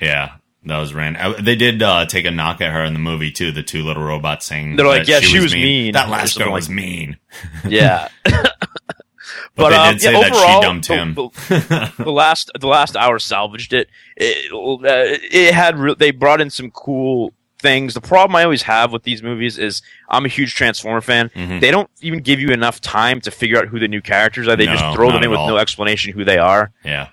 [0.00, 0.36] yeah,
[0.66, 1.16] That was ran.
[1.16, 3.52] uh, They did uh, take a knock at her in the movie too.
[3.52, 6.46] The two little robots saying They're like, that "Yeah, she was mean," That last girl
[6.48, 7.18] like- was mean.
[7.68, 8.08] Yeah.
[9.56, 11.14] But, they um, did say yeah, that overall, she dumped him.
[11.14, 13.88] The, the last the last hour salvaged it.
[14.16, 17.94] It, uh, it had re- they brought in some cool things.
[17.94, 21.30] The problem I always have with these movies is I'm a huge Transformer fan.
[21.36, 21.60] Mhm.
[21.60, 24.56] They don't even give you enough time to figure out who the new characters are.
[24.56, 25.48] They just throw them in with all.
[25.48, 26.72] no explanation who they are.
[26.84, 27.08] yeah.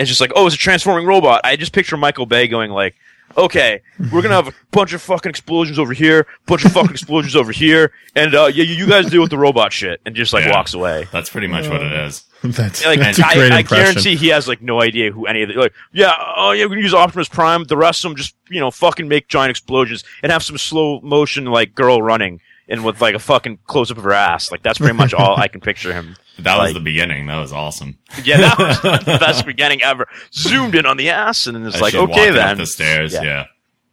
[0.00, 1.40] It's just like, oh, it's a transforming robot.
[1.44, 2.94] I just picture Michael Bay going like,
[3.36, 3.80] okay,
[4.12, 7.52] we're gonna have a bunch of fucking explosions over here, bunch of fucking explosions over
[7.52, 10.44] here, and uh, yeah, you you guys deal with the robot shit, and just like
[10.44, 10.52] Yeah.
[10.56, 11.06] walks away.
[11.12, 12.24] That's pretty much what it is.
[12.42, 15.42] That's, Like that's a great I, I guarantee he has like no idea who any
[15.42, 15.74] of the like.
[15.92, 17.64] Yeah, oh yeah, we're gonna use Optimus Prime.
[17.64, 21.00] The rest of them just you know fucking make giant explosions and have some slow
[21.02, 24.50] motion like girl running and with like a fucking close up of her ass.
[24.50, 26.16] Like that's pretty much all I can picture him.
[26.44, 27.26] That was the beginning.
[27.26, 27.98] That was awesome.
[28.24, 30.08] Yeah, that was the best beginning ever.
[30.32, 32.48] Zoomed in on the ass and then it's As like okay walking then.
[32.48, 33.12] up the stairs.
[33.12, 33.22] Yeah.
[33.22, 33.44] Yeah.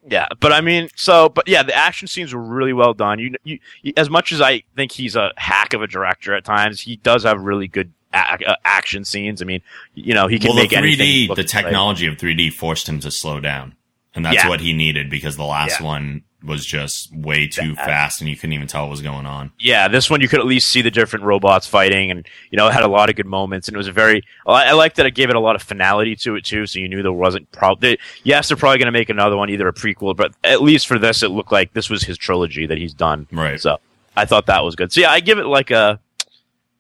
[0.10, 3.20] Yeah, but I mean, so, but yeah, the action scenes were really well done.
[3.20, 6.46] You, you, you- as much as I think he's a hack of a director at
[6.46, 8.18] times, he does have really good a-
[8.52, 9.42] uh, action scenes.
[9.42, 9.62] I mean,
[9.96, 11.06] you know, he can Well, make anything.
[11.06, 13.76] 3D, look the like- technology of 3D forced him to slow down,
[14.16, 14.48] and that's Yeah.
[14.48, 15.86] what he needed because the last Yeah.
[15.88, 19.52] one was just way too fast, and you couldn't even tell what was going on.
[19.60, 22.68] yeah, this one you could at least see the different robots fighting, and you know,
[22.68, 24.24] it had a lot of good moments, and it was a very.
[24.48, 26.80] I, I like that it gave it a lot of finality to it too, so
[26.80, 28.00] you knew there wasn't probably.
[28.24, 30.98] Yes, they're probably going to make another one, either a prequel, but at least for
[30.98, 33.28] this, it looked like this was his trilogy that he's done.
[33.32, 33.60] Right.
[33.60, 33.80] So
[34.16, 34.92] I thought that was good.
[34.92, 36.00] So yeah, I give it like a,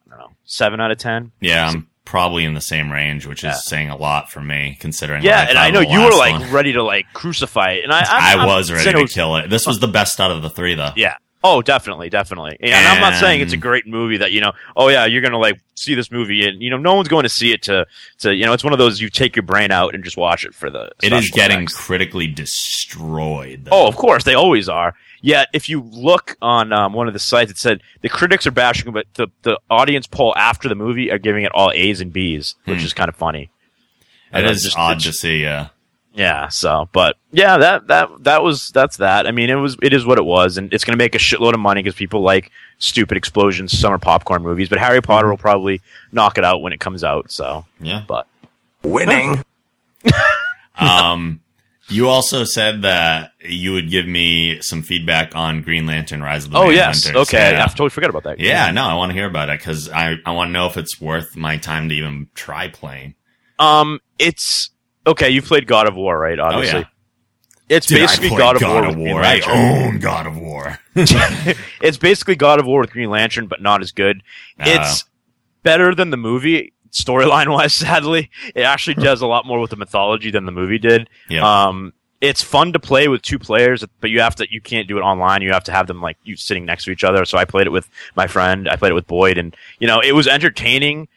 [0.07, 1.31] I don't know, seven out of ten.
[1.39, 3.53] Yeah, I'm probably in the same range, which is Yeah.
[3.55, 5.23] saying a lot for me, considering.
[5.23, 6.51] Yeah, and I know you were like one.
[6.51, 9.49] ready to like crucify it, and I I I'm, I'm was ready to kill it.
[9.49, 10.91] This was the best out of the three, though.
[10.95, 11.15] Yeah.
[11.43, 12.57] Oh, definitely, definitely.
[12.59, 14.53] And, I'm not saying it's a great movie that you know.
[14.75, 17.29] Oh yeah, you're gonna like see this movie, and you know, no one's going to
[17.29, 17.85] see it to
[18.19, 18.53] to you know.
[18.53, 20.89] It's one of those you take your brain out and just watch it for the.
[21.03, 21.75] It is getting effects.
[21.75, 23.65] critically destroyed.
[23.65, 23.71] Though.
[23.71, 24.95] Oh, of course, they always are.
[25.21, 28.51] Yet, if you look on um, one of the sites, it said the critics are
[28.51, 32.11] bashing, but the the audience poll after the movie are giving it all A's and
[32.13, 32.85] B's, which Hmm.
[32.85, 33.49] is kind of funny.
[34.33, 35.41] it And is just- odd to see.
[35.43, 35.67] Yeah,
[36.17, 39.27] Yeah, so but yeah, that that that was that's that.
[39.27, 41.19] I mean, it was it is what it was, and it's going to make a
[41.19, 42.49] shitload of money because people like
[42.79, 44.67] stupid explosions, summer popcorn movies.
[44.67, 45.79] But Harry Potter will probably
[46.11, 47.31] knock it out when it comes out.
[47.31, 48.03] So, yeah.
[48.07, 48.27] but
[48.83, 49.43] Winning.
[50.79, 51.41] Um,
[51.89, 56.51] you also said that you would give me some feedback on Green Lantern: Rise of
[56.51, 57.15] the oh yes, Manhunters.
[57.15, 57.63] okay, Yeah.
[57.63, 58.39] I totally forgot about that.
[58.39, 60.77] Yeah, no, I want to hear about it because I, I want to know if
[60.77, 63.15] it's worth my time to even try playing.
[63.57, 64.69] Um, it's
[65.07, 65.29] okay.
[65.29, 66.39] You've played God of War, right?
[66.39, 67.75] Obviously, Oh, yeah.
[67.75, 68.83] it's Did basically God of God War.
[68.83, 69.23] of with Green War.
[69.23, 69.41] I
[69.87, 70.79] own God of War.
[70.95, 74.21] it's basically God of War with Green Lantern, but not as good.
[74.59, 75.05] It's
[75.63, 77.73] better than the movie storyline wise.
[77.73, 81.09] Sadly, it actually does a lot more with the mythology than the movie did.
[81.29, 81.67] Yeah.
[81.67, 84.97] Um, it's fun to play with two players, but you have to you can't do
[84.97, 85.43] it online.
[85.43, 87.25] You have to have them like you sitting next to each other.
[87.25, 88.67] So I played it with my friend.
[88.67, 91.07] I played it with Boyd, and you know it was entertaining.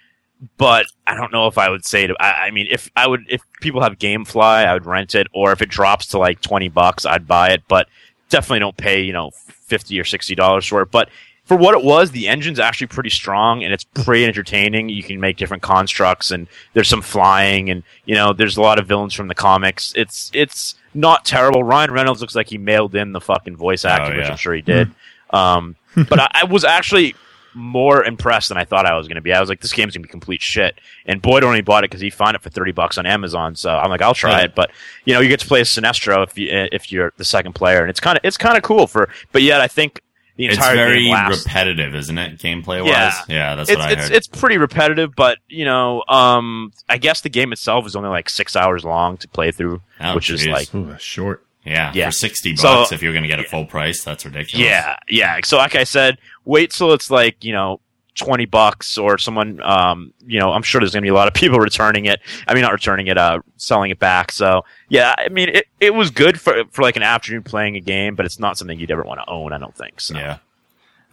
[0.57, 2.17] But I don't know if I would say to.
[2.19, 5.53] I, I mean, if I would, if people have GameFly, I would rent it, or
[5.53, 7.63] if it drops to like twenty bucks, I'd buy it.
[7.69, 7.89] But
[8.31, 10.91] definitely don't pay you know fifty or sixty dollars for it.
[10.91, 11.11] But
[11.45, 14.89] for what it was, the engine's actually pretty strong and it's pretty entertaining.
[14.89, 18.79] You can make different constructs and there's some flying and you know there's a lot
[18.79, 19.93] of villains from the comics.
[19.97, 21.65] It's it's not terrible.
[21.65, 24.31] Ryan Reynolds looks like he mailed in the fucking voice acting, which yeah.
[24.31, 24.91] I'm sure he did.
[25.31, 25.77] Um,
[26.09, 27.15] but I, I was actually
[27.55, 29.33] more impressed than I thought I was going to be.
[29.33, 30.81] I was like, this game's going to be complete shit.
[31.07, 33.55] And Boyd only bought it because he found it for 30 bucks on Amazon.
[33.57, 34.45] So I'm like, I'll try Yeah.
[34.45, 34.55] it.
[34.55, 34.71] But,
[35.05, 37.81] you know, you get to play as Sinestro if, you, if you're the second player.
[37.81, 40.01] And it's kind of, it's kind of cool for, but yet I think
[40.37, 41.45] the It's entire very game lasts.
[41.45, 42.39] repetitive, isn't it?
[42.39, 42.89] Gameplay wise.
[42.89, 43.13] Yeah.
[43.29, 44.13] Yeah, that's it's, what I it's, heard.
[44.13, 48.31] it's pretty repetitive, but you know, um, I guess the game itself is only like
[48.31, 51.45] six hours long to play through, Oh, which is like, Ooh, short.
[51.67, 52.07] yeah, yeah.
[52.07, 54.67] for sixty So- bucks if you're going to get a full price, that's ridiculous.
[54.67, 55.41] Yeah, yeah.
[55.45, 56.17] So like I said,
[56.51, 57.81] wait till it's like, you know,
[58.17, 61.29] 20 bucks or someone, um, you know, I'm sure there's going to be a lot
[61.29, 62.21] of people returning it.
[62.47, 64.33] I mean, not returning it, uh, selling it back.
[64.33, 67.81] So yeah, I mean, it, it was good for, for like an afternoon playing a
[67.81, 69.53] game, but it's not something you'd ever want to own.
[69.53, 70.17] I don't think so.
[70.17, 70.39] Yeah.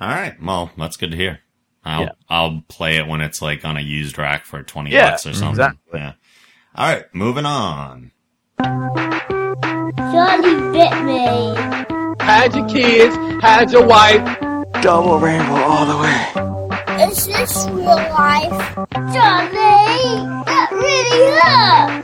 [0.01, 0.35] All right.
[0.41, 1.39] Well, that's good to hear.
[1.85, 2.11] I'll Yeah.
[2.29, 5.33] I'll play it when it's like on a used rack for twenty Yeah, bucks or
[5.33, 5.49] something.
[5.65, 5.99] exactly.
[5.99, 6.13] Yeah.
[6.75, 8.11] All right, moving on.
[9.97, 11.25] Charlie bit me.
[12.25, 14.46] Hide your kids, hide your wife.
[14.81, 17.03] Double rainbow all the way.
[17.09, 18.75] Is this real life?
[19.13, 22.03] Charlie, that really hurt.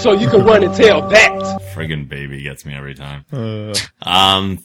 [0.00, 1.32] So you can run and tell that.
[1.74, 3.24] Friggin' baby gets me every time.
[3.32, 4.58] Uh, Um,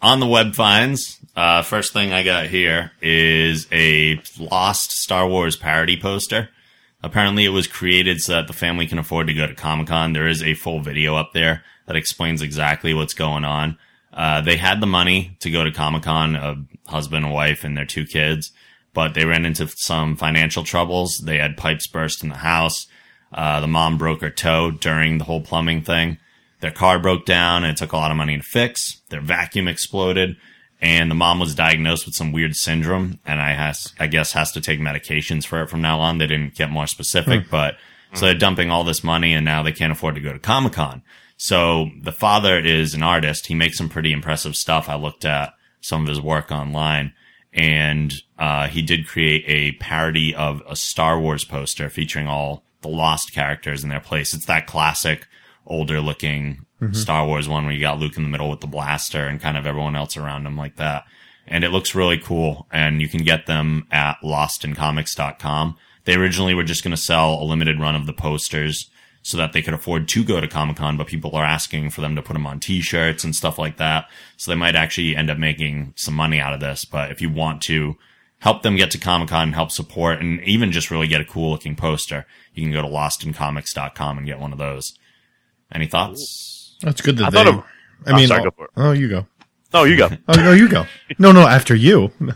[0.00, 5.56] on the web finds, uh, first thing I got here is a lost Star Wars
[5.56, 6.48] parody poster
[7.00, 10.14] Apparently, it was created so that the family can afford to go to Comic Con.
[10.14, 13.76] There is a full video up there that explains exactly what's going on.
[14.12, 16.56] Uh, they had the money to go to Comic Con, a
[16.90, 18.52] husband, a wife, and their two kids,
[18.94, 21.18] but they ran into some financial troubles.
[21.24, 22.86] They had pipes burst in the house.
[23.32, 26.18] Uh, the mom broke her toe during the whole plumbing thing.
[26.60, 29.00] Their car broke down and it took a lot of money to fix.
[29.10, 30.36] Their vacuum exploded
[30.80, 34.50] and the mom was diagnosed with some weird syndrome and I has, I guess has
[34.52, 36.18] to take medications for it from now on.
[36.18, 37.50] They didn't get more specific, Hmm.
[37.50, 37.76] but
[38.14, 40.72] so they're dumping all this money and now they can't afford to go to Comic
[40.72, 41.02] Con.
[41.38, 43.46] So the father is an artist.
[43.46, 44.88] He makes some pretty impressive stuff.
[44.88, 47.12] I looked at some of his work online
[47.52, 52.88] and uh, he did create a parody of a Star Wars poster featuring all the
[52.88, 54.34] lost characters in their place.
[54.34, 55.26] It's that classic
[55.64, 59.26] older looking Star Wars one where you got Luke in the middle with the blaster
[59.26, 61.04] and kind of everyone else around him like that.
[61.46, 62.66] And it looks really cool.
[62.70, 65.76] And you can get them at lostincomics.com.
[66.04, 68.90] They originally were just going to sell a limited run of the posters
[69.28, 72.00] so that they could afford to go to Comic Con, but people are asking for
[72.00, 74.08] them to put them on t-shirts and stuff like that.
[74.38, 76.86] So they might actually end up making some money out of this.
[76.86, 77.96] But if you want to
[78.38, 81.50] help them get to Comic Con, help support, and even just really get a cool
[81.50, 82.24] looking poster,
[82.54, 84.96] you can go to lostincomics.com and get one of those.
[85.70, 86.74] Any thoughts?
[86.80, 87.44] That's good that I they.
[87.44, 87.64] thought of-
[88.06, 88.70] I mean, sorry, oh, go for it.
[88.78, 89.26] oh, you go.
[89.74, 90.08] No, you go.
[90.28, 90.86] Oh, no, you go.
[91.18, 92.10] No, no, after you.
[92.18, 92.32] No,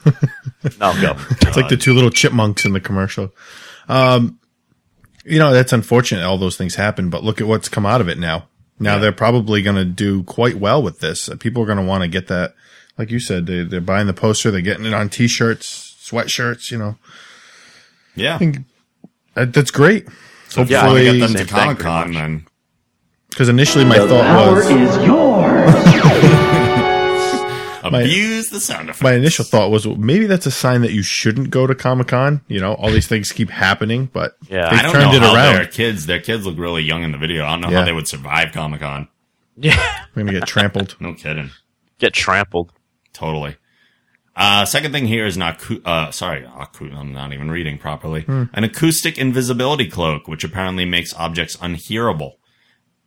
[1.01, 1.17] go.
[1.41, 3.31] It's like the two little chipmunks in the commercial.
[3.89, 4.39] Um,
[5.25, 6.25] you know, that's unfortunate.
[6.25, 8.49] All those things happen, but look at what's come out of it now.
[8.79, 11.29] Now they're probably going to do quite well with this.
[11.29, 12.55] Uh, people are going to want to get that.
[12.99, 16.79] Like you said, they, they're buying the poster, they're getting it on t-shirts, sweatshirts, you
[16.79, 16.97] know,
[18.15, 18.39] Yeah.
[19.35, 20.07] that, that's great.
[20.49, 22.47] So if you want to get them to thing, Comic Con then
[23.31, 25.73] Because initially my thought was, is yours.
[27.83, 29.03] abuse the sound effects.
[29.03, 32.09] my initial thought was well, maybe that's a sign that you shouldn't go to Comic
[32.09, 32.41] Con.
[32.49, 34.71] You know, all these things keep happening, but Yeah.
[34.71, 35.71] they I don't turned know it how their around.
[35.73, 37.45] kids, their kids look really young in the video.
[37.45, 37.79] I don't know Yeah.
[37.81, 39.09] how they would survive Comic Con.
[39.57, 39.77] Yeah.
[40.15, 40.97] We're gonna get trampled.
[41.01, 41.51] No kidding.
[41.99, 42.73] Get trampled.
[43.13, 43.57] Totally.
[44.35, 48.25] Uh, second thing here is an acou- uh, sorry, acou- I'm not even reading properly.
[48.27, 52.39] An acoustic invisibility cloak, which apparently makes objects unhearable.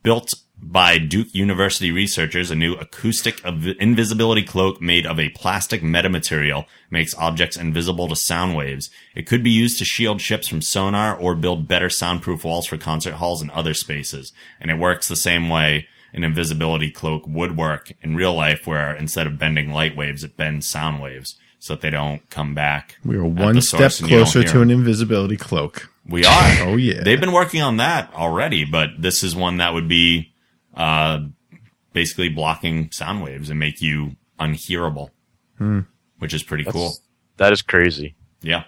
[0.04, 6.66] Built by Duke University researchers, a new acoustic invisibility cloak made of a plastic metamaterial
[6.90, 8.90] makes objects invisible to sound waves.
[9.14, 12.78] It could be used to shield ships from sonar or build better soundproof walls for
[12.78, 14.32] concert halls and other spaces.
[14.60, 18.94] And it works the same way an invisibility cloak would work in real life, where
[18.94, 22.96] instead of bending light waves, it bends sound waves so that they don't come back.
[23.04, 25.90] We are one step source and you don't closer to an invisibility cloak.
[26.06, 26.52] We are.
[26.60, 27.02] Oh, yeah.
[27.02, 30.32] They've been working on that already, but this is one that would be
[30.76, 31.20] uh,
[31.92, 35.10] basically blocking sound waves and make you unhearable,
[36.18, 36.94] which is pretty cool.
[37.38, 38.14] That is crazy.
[38.42, 38.64] Yeah.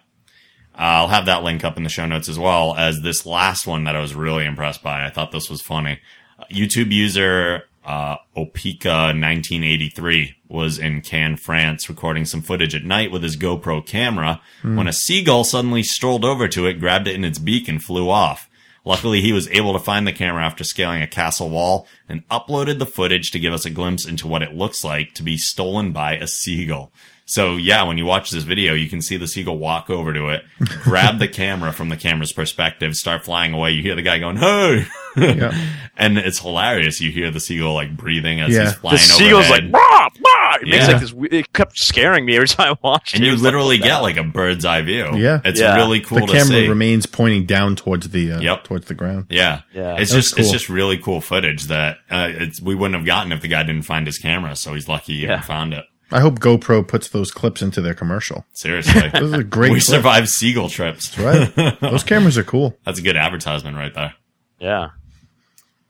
[0.74, 3.66] Uh, I'll have that link up in the show notes as well as this last
[3.66, 5.04] one that I was really impressed by.
[5.04, 5.98] I thought this was funny.
[6.38, 13.22] Uh, YouTube user uh, Opika1983 was in Cannes, France, recording some footage at night with
[13.22, 17.38] his GoPro camera when a seagull suddenly strolled over to it, grabbed it in its
[17.38, 18.47] beak, and flew off.
[18.88, 22.78] Luckily, he was able to find the camera after scaling a castle wall and uploaded
[22.78, 25.92] the footage to give us a glimpse into what it looks like to be stolen
[25.92, 26.90] by a seagull.
[27.26, 30.28] So yeah, when you watch this video, you can see the seagull walk over to
[30.30, 30.42] it,
[30.82, 33.72] grab the camera from the camera's perspective, start flying away.
[33.72, 34.86] You hear the guy going, "Hey!"
[35.18, 35.52] Yeah.
[35.98, 37.02] and it's hilarious.
[37.02, 38.62] You hear the seagull like breathing as Yeah.
[38.64, 39.64] he's The flying The seagull's overhead.
[39.64, 40.37] like, bah, bah!
[40.56, 40.92] It makes Yeah.
[40.92, 41.14] like this.
[41.30, 43.26] It kept scaring me every time I watched and it.
[43.26, 45.16] It you was like, literally what the get like a bird's eye view.
[45.16, 45.40] Yeah.
[45.44, 45.76] it's Yeah.
[45.76, 46.68] really cool the to camera see.
[46.68, 48.64] remains pointing down towards the uh, Yep.
[48.64, 49.26] towards the ground.
[49.30, 49.96] Yeah, Yeah.
[49.98, 53.32] It's That's just it's just really cool footage that uh, it's we wouldn't have gotten
[53.32, 54.56] if the guy didn't find his camera.
[54.56, 55.34] So he's lucky he Yeah.
[55.34, 55.84] even found it.
[56.10, 58.46] I hope GoPro puts those clips into their commercial.
[58.54, 59.72] Seriously, Those are great.
[59.72, 61.18] we clips, survived seagull trips.
[61.18, 61.54] right?
[61.80, 62.78] Those cameras are cool.
[62.86, 64.14] That's a good advertisement right there.
[64.58, 64.86] Yeah.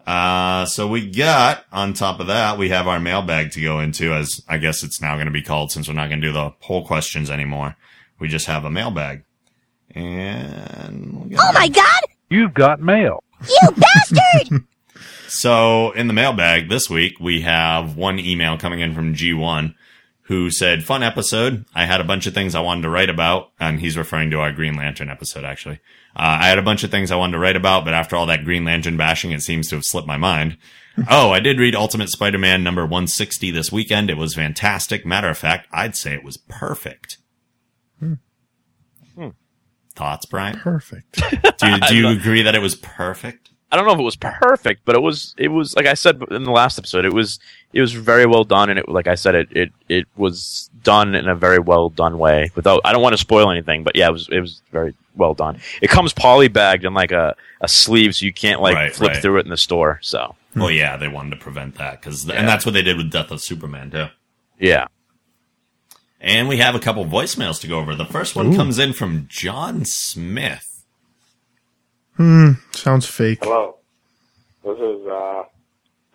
[0.09, 4.14] Uh, so we got on top of that, we have our mailbag to go into,
[4.14, 6.32] as I guess it's now going to be called since we're not going to do
[6.32, 7.76] the poll questions anymore.
[8.18, 9.24] We just have a mailbag,
[9.94, 12.00] and we got- Oh my god!
[12.30, 13.22] You've got mail.
[13.46, 14.64] You bastard!
[15.28, 19.74] So in the mailbag this week, we have one email coming in from G1
[20.29, 21.64] who said, fun episode.
[21.74, 23.51] I had a bunch of things I wanted to write about.
[23.59, 25.81] And he's referring to our Green Lantern episode, actually.
[26.14, 28.26] Uh, I had a bunch of things I wanted to write about, but after all
[28.26, 30.59] that Green Lantern bashing, it seems to have slipped my mind.
[31.11, 34.11] oh, I did read Ultimate Spider-Man number 160 this weekend.
[34.11, 35.07] It was fantastic.
[35.07, 37.16] Matter of fact, I'd say it was perfect.
[39.95, 40.59] Thoughts, Bryan?
[40.59, 41.20] Perfect.
[41.59, 43.47] Do do you agree that it was perfect?
[43.71, 46.23] I don't know if it was perfect, but it was it was like I said
[46.31, 47.05] in the last episode.
[47.05, 47.39] It was
[47.73, 51.14] it was very well done, and it like I said, it it, it was done
[51.14, 52.51] in a very well done way.
[52.55, 55.35] Without I don't want to spoil anything, but yeah, it was it was very well
[55.35, 55.61] done.
[55.83, 59.21] It comes polybagged in like a, a sleeve, so you can't like Right, flip right.
[59.23, 59.99] through it in the store.
[60.01, 62.37] So Well, yeah, they wanted to prevent that because, Yeah.
[62.37, 64.07] and that's what they did with Death of Superman too.
[64.59, 64.87] yeah,
[66.21, 67.95] And we have a couple voicemails to go over.
[67.95, 70.68] The first one comes in from John Smith.
[72.19, 73.39] Sounds fake.
[73.43, 73.77] Hello.
[74.64, 75.43] This is uh,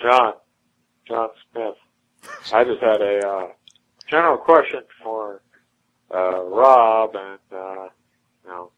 [0.02, 0.34] John.
[1.08, 1.76] John Smith.
[2.54, 3.48] I just had a uh,
[4.10, 5.42] general question for
[6.14, 7.88] uh, Rob and uh,
[8.44, 8.72] you know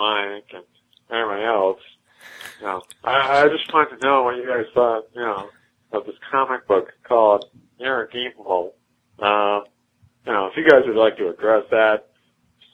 [0.00, 0.64] Mike and
[1.10, 1.80] everybody else.
[2.60, 5.04] You know, I, I just wanted to know what you guys thought.
[5.14, 5.48] You know,
[5.92, 7.44] of this comic book called
[7.78, 8.74] Irredeemable.
[9.18, 9.60] Uh,
[10.26, 12.08] you know, if you guys would like to address that,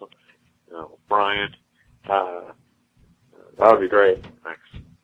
[0.00, 1.54] you know, Bryan,
[2.08, 2.52] uh,
[3.58, 4.22] that would be great.
[4.44, 4.60] Thanks.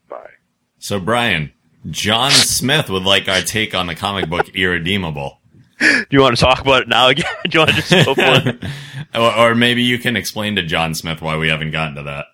[0.08, 0.30] Bye.
[0.78, 1.52] So, Bryan,
[1.90, 5.38] John Smith would like our take on the comic book Irredeemable.
[5.80, 7.26] do you want to talk about it now again?
[7.44, 8.64] do you want to just go for it?
[9.14, 12.26] or, or maybe you can explain to John Smith why we haven't gotten to that.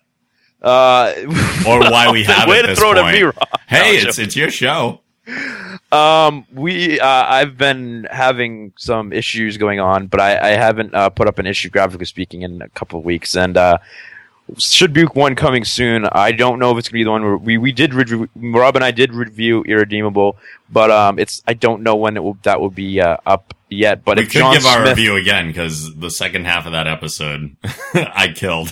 [0.61, 1.13] Uh,
[1.67, 2.49] Or why we haven't.
[2.49, 3.15] way at to this throw it at point.
[3.15, 3.35] me, Rob.
[3.67, 5.01] Hey, No, it's, it's your show.
[5.91, 11.09] Um, we uh, I've been having some issues going on, but I, I haven't uh,
[11.09, 13.77] put up an issue, graphically speaking, in a couple of weeks, and uh,
[14.57, 16.05] should be one coming soon.
[16.05, 18.29] I don't know if it's gonna be the one where we we did review.
[18.35, 20.37] Rob and I did review Irredeemable,
[20.69, 24.03] but um, it's I don't know when it will that will be uh, up yet.
[24.03, 26.87] But We if could John give our review again because the second half of that
[26.87, 27.55] episode
[27.93, 28.71] I killed.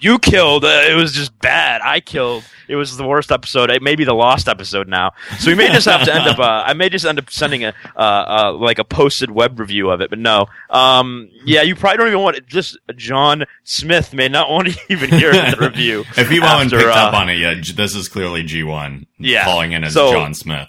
[0.00, 1.80] You killed, uh, it was just bad.
[1.82, 2.44] I killed.
[2.68, 3.70] It was the worst episode.
[3.70, 5.12] It may be the lost episode now.
[5.38, 6.38] So we may just have to end up.
[6.38, 9.90] Uh, I may just end up sending a uh, uh, like a posted web review
[9.90, 10.10] of it.
[10.10, 12.46] But no, um, yeah, you probably don't even want it.
[12.46, 16.04] Just John Smith may not want to even hear the review.
[16.16, 19.44] If you haven't picked uh, up on it yet, this is clearly G1 Yeah.
[19.44, 20.68] calling in as So- John Smith.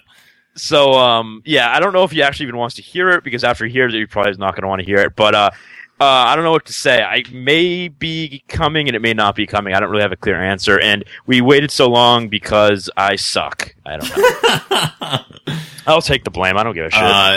[0.58, 3.44] So um, yeah, I don't know if he actually even wants to hear it because
[3.44, 5.14] after he hears it, he probably is not going to want to hear it.
[5.14, 5.50] But uh,
[5.98, 7.02] uh, I don't know what to say.
[7.02, 9.72] I may be coming and it may not be coming.
[9.74, 10.78] I don't really have a clear answer.
[10.78, 13.74] And we waited so long because I suck.
[13.86, 15.56] I don't know.
[15.86, 16.58] I'll take the blame.
[16.58, 17.02] I don't give a shit.
[17.02, 17.36] Uh,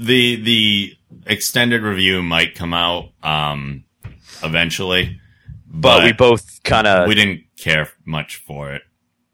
[0.00, 0.96] the the
[1.26, 3.84] extended review might come out um,
[4.42, 5.20] eventually,
[5.66, 8.82] but, we both kind of we didn't care much for it.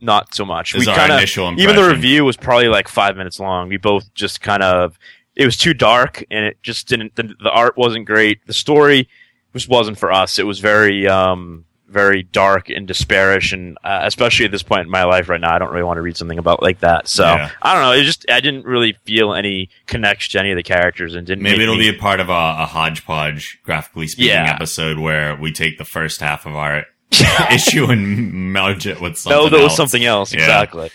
[0.01, 0.75] not so much.
[0.75, 3.69] Is we kind of even the review was probably like five minutes long.
[3.69, 4.99] We both just kind of
[5.39, 7.14] it was too dark and it just didn't.
[7.16, 8.47] The, the art wasn't great.
[8.47, 9.09] The story
[9.55, 10.39] just wasn't for us.
[10.39, 14.91] It was very um very dark and despairish, and uh, especially at this point in
[14.91, 17.09] my life right now, I don't really want to read something about like that.
[17.09, 17.51] So Yeah.
[17.62, 17.93] I don't know.
[17.93, 21.43] It just I didn't really feel any connection to any of the characters, and didn't
[21.45, 24.53] Maybe it'll me- be a part of a, a hodgepodge, graphically speaking, Yeah.
[24.55, 26.84] episode where we take the first half of our
[27.51, 29.39] issue and merge it with something.
[29.39, 29.76] no, that was else.
[29.76, 30.41] something else Yeah.
[30.41, 30.91] exactly.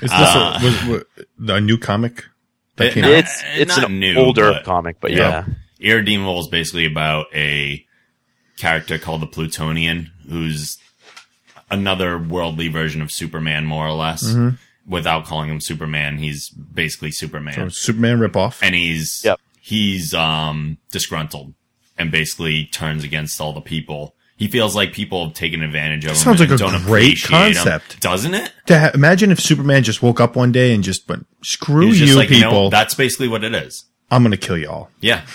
[0.00, 1.04] Is this Uh, a, was,
[1.38, 2.29] was, a new comic that
[2.86, 3.10] It- came out?
[3.10, 5.44] It's it's not an new, older but- comic, but Yeah.
[5.80, 5.92] yeah.
[5.92, 7.84] Irredeemable is basically about a
[8.58, 10.76] character called the Plutonian, who's
[11.70, 14.24] another worldly version of Superman, more or less.
[14.24, 14.56] Mm-hmm.
[14.86, 18.58] Without calling him Superman, he's basically Superman, So Superman ripoff.
[18.62, 19.40] and he's Yep.
[19.60, 21.54] he's um disgruntled
[21.96, 24.14] and basically turns against all the people.
[24.40, 26.16] He feels like people have taken advantage of him.
[26.16, 27.54] Sounds and like a don't great appreciate him.
[27.54, 28.00] concept.
[28.00, 28.50] doesn't it?
[28.66, 32.00] To ha- imagine if Superman just woke up one day and just went, "Screw He's
[32.00, 32.48] you, like, people!
[32.50, 33.84] you know, that's basically what it is.
[34.10, 35.26] I'm going to kill you all." Yeah,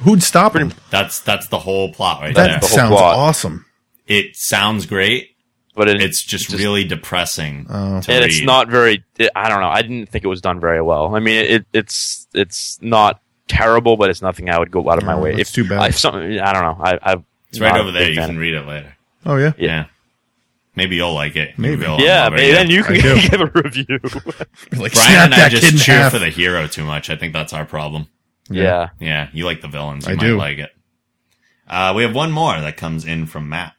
[0.00, 0.72] Who'd stop him?
[0.90, 2.60] that's that's the whole plot right That there.
[2.60, 3.16] the whole sounds plot.
[3.16, 3.64] awesome.
[4.06, 5.28] It sounds great.
[5.74, 7.66] But it, It's just, really depressing.
[7.70, 8.00] Oh.
[8.02, 9.02] To and it's not very.
[9.18, 9.68] It, I don't know.
[9.70, 11.14] I didn't think it was done very well.
[11.14, 15.04] I mean, it, it's it's not terrible, but it's nothing I would go out of
[15.04, 15.30] my Oh, way.
[15.36, 15.88] that's if too bad.
[15.90, 16.84] If something, I don't know.
[16.84, 17.16] I, I
[17.50, 18.08] It's right over there.
[18.08, 18.96] You can read it later.
[19.26, 19.86] Oh yeah, Yeah.
[20.76, 21.58] Maybe you'll like it.
[21.58, 21.82] Maybe.
[21.82, 23.86] you'll Yeah, love it, maybe then you can I give a review.
[24.80, 26.12] like Bryan and I that kid in just cheer half.
[26.12, 27.10] for the hero too much.
[27.10, 28.06] I think that's our problem.
[28.48, 28.90] yeah.
[29.00, 30.06] Yeah, you like the villains.
[30.06, 30.36] You I might do.
[30.38, 30.70] like it.
[31.68, 33.74] Uh, we have one more that comes in from Matt.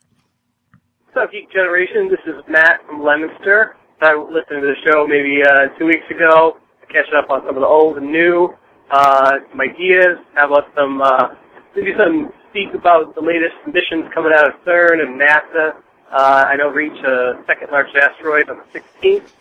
[1.13, 2.09] What's up, Geek Generation?
[2.09, 3.75] This is Matt from Leominster.
[4.01, 6.57] I listened to the show maybe uh, two weeks ago,
[6.89, 8.53] catching up on some of the old and new,
[8.91, 10.17] uh, some ideas.
[10.35, 11.35] How about some, uh,
[11.75, 15.75] maybe some speak about the latest missions coming out of CERN and NASA.
[16.11, 19.31] Uh, I know reach a second largest asteroid on the 16th.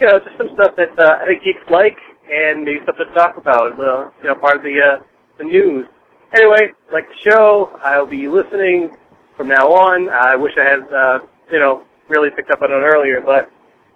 [0.00, 1.96] You know, just some stuff that uh, I think geeks like,
[2.30, 3.76] and maybe stuff to talk about.
[3.76, 5.02] Well, you know, part of the uh,
[5.38, 5.86] the news.
[6.34, 8.94] Anyway, like the show, I'll be listening
[9.36, 10.10] from now on.
[10.10, 11.18] I wish I had, uh,
[11.50, 13.50] you know, really picked up on it earlier, but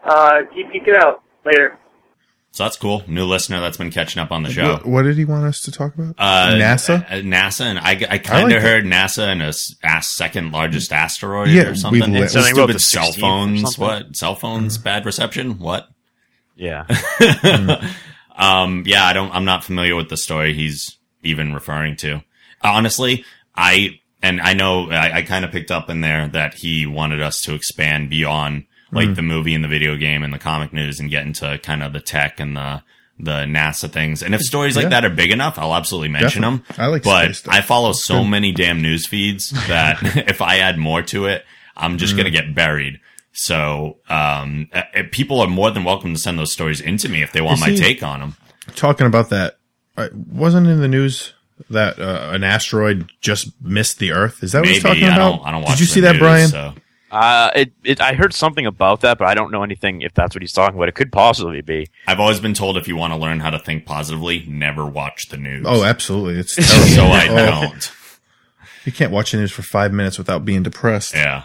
[0.05, 1.23] uh, keep geeking out.
[1.45, 1.79] Later.
[2.55, 3.03] So that's cool.
[3.07, 4.75] New listener that's been catching up on the show.
[4.75, 6.15] What, what did he want us to talk about?
[6.19, 7.03] Uh, NASA.
[7.11, 8.69] uh, NASA, and I, I kind like of that.
[8.69, 12.01] heard NASA and a s- as second largest asteroid Yeah, or something.
[12.03, 13.79] we've li- It's Something about stupid the cell phones.
[13.79, 14.77] What cell phones?
[14.77, 15.59] Bad reception.
[15.61, 15.89] What?
[16.55, 16.85] Yeah.
[18.37, 19.33] um, yeah, I don't.
[19.33, 22.23] I'm not familiar with the story he's even referring to.
[22.63, 23.25] Honestly,
[23.57, 27.23] I and I know I, I kind of picked up in there that he wanted
[27.23, 29.15] us to expand beyond like Mhm.
[29.17, 31.93] the movie and the video game and the comic news and get into kind of
[31.93, 32.83] the tech and the
[33.19, 34.23] the NASA things.
[34.23, 34.89] And if stories like Yeah.
[34.91, 36.65] that are big enough, I'll absolutely mention them.
[36.77, 37.41] I like but.
[37.49, 38.31] I follow so Good.
[38.31, 41.45] many damn news feeds that if I add more to it,
[41.77, 42.17] I'm just Mm.
[42.19, 42.99] gonna get buried.
[43.33, 44.83] So um, uh,
[45.13, 47.61] people are more than welcome to send those stories into me if they want Is
[47.61, 48.37] my he- take on them.
[48.75, 49.57] Talking about that,
[50.31, 51.33] wasn't in the news
[51.71, 54.43] that uh, an asteroid just missed the Earth.
[54.43, 55.01] Is that what he's Maybe.
[55.01, 55.37] talking I about?
[55.37, 56.49] don't- I don't Did you the see that, news, Bryan?
[56.49, 56.75] so-
[57.13, 60.35] Uh, it, it, I heard something about that, but I don't know anything if that's
[60.35, 60.89] what he's talking about.
[60.89, 61.89] It could possibly be.
[62.09, 65.29] I've always been told if you want to learn how to think positively, never watch
[65.29, 65.67] the news.
[65.69, 66.41] Oh, absolutely.
[66.41, 66.87] It's terrible.
[66.89, 67.61] so I Oh.
[67.71, 67.93] don't.
[68.87, 71.15] You can't watch the news for five minutes without being depressed.
[71.15, 71.45] Yeah.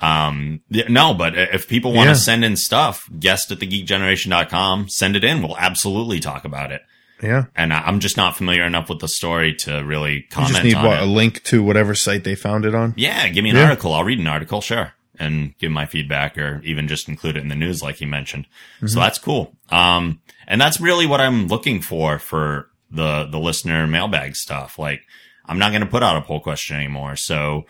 [0.00, 2.18] Um, yeah, no, but if people want to Yeah.
[2.18, 5.40] send in stuff, guest at thegeekgeneration.com, send it in.
[5.42, 6.82] We'll absolutely talk about it.
[7.22, 7.44] Yeah.
[7.56, 10.64] And I- I'm just not familiar enough with the story to really You comment just
[10.64, 12.92] need what, a link to whatever site they found it on.
[12.96, 13.64] Yeah, give me an Yeah.
[13.70, 13.94] article.
[13.94, 17.48] I'll read an article, sure, and give my feedback or even just include it in
[17.48, 18.46] the news like you mentioned.
[18.80, 18.90] Mhm.
[18.90, 19.54] So that's cool.
[19.70, 24.78] Um, and that's really what I'm looking for for the, the listener mailbag stuff.
[24.78, 25.02] Like,
[25.44, 27.16] I'm not going to put out a poll question anymore.
[27.16, 27.66] So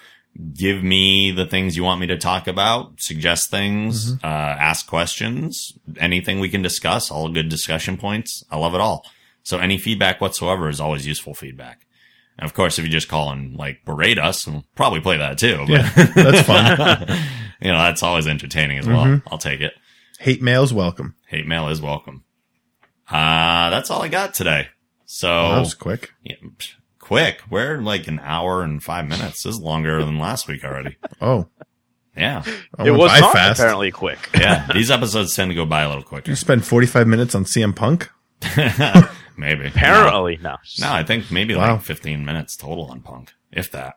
[0.55, 5.73] give me the things you want me to talk about, suggest things, uh, ask questions,
[5.99, 8.45] anything we can discuss, all good discussion points.
[8.51, 9.07] I love it all.
[9.43, 11.86] So any feedback whatsoever is always useful feedback.
[12.39, 15.39] And of course, if you just call and like berate us, we'll probably play that
[15.39, 15.59] too.
[15.61, 17.09] but- Yeah, that's fun.
[17.61, 19.05] you know, that's always entertaining as well.
[19.05, 19.23] Mhm.
[19.31, 19.73] I'll take it.
[20.19, 21.15] Hate mail is welcome.
[21.29, 22.25] Hate mail is welcome.
[23.11, 24.69] Uh, that's all I got today.
[25.05, 26.11] So that was quick.
[26.25, 26.35] Yeah,
[26.99, 27.41] quick.
[27.49, 29.43] We're like an hour and five minutes.
[29.45, 30.97] This is longer than last week already.
[31.21, 31.49] Oh,
[32.17, 32.43] Yeah.
[32.79, 33.61] I was by fast.
[33.61, 34.19] apparently quick.
[34.35, 34.67] Yeah.
[34.75, 36.31] These episodes tend to go by a little quicker.
[36.31, 38.11] You spend 45 minutes on CM Punk?
[39.37, 39.67] Maybe.
[39.67, 40.57] Apparently, no.
[40.81, 41.75] No, I think maybe Wow.
[41.75, 43.97] like 15 minutes total on Punk, if that.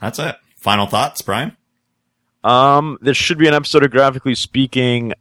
[0.00, 0.36] That's it.
[0.56, 1.56] Final thoughts, Bryan?
[2.44, 5.12] Um, there should be an episode of Graphically Speaking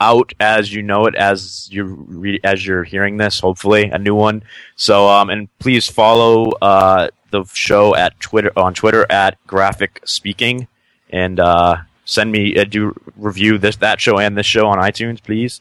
[0.00, 3.40] out as you know it as you re- as you're hearing this.
[3.40, 4.42] Hopefully, a new one.
[4.76, 10.66] So, um, and please follow uh the show at Twitter on Twitter at Graphic Speaking,
[11.10, 15.22] and uh, send me uh, do review this that show and this show on iTunes,
[15.22, 15.60] please.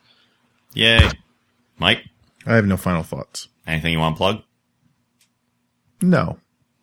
[0.73, 1.09] Yay.
[1.77, 2.05] Mike,
[2.45, 3.47] I have no final thoughts.
[3.67, 4.41] anything you want to plug?
[6.01, 6.39] No.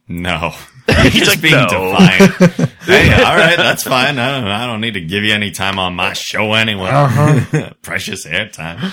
[0.06, 0.54] No.
[1.02, 2.70] He's just like, being "No." defiant.
[2.82, 4.18] hey, all right, that's fine.
[4.18, 6.88] I don't, I don't need to give you any time on my show anyway.
[6.90, 7.70] Uh-huh.
[7.82, 8.92] Precious airtime.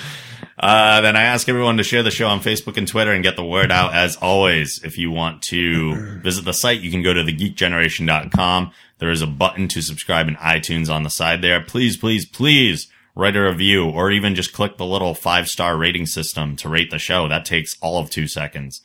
[0.57, 3.35] Uh, then I ask everyone to share the show on Facebook and Twitter and get
[3.35, 3.93] the word out.
[3.93, 8.71] As always, if you want to visit the site, you can go to thegeekgeneration.com.
[8.99, 11.61] There is a button to subscribe in iTunes on the side there.
[11.61, 16.05] Please, please, please write a review or even just click the little five star rating
[16.05, 17.27] system to rate the show.
[17.27, 18.81] That takes all of two seconds.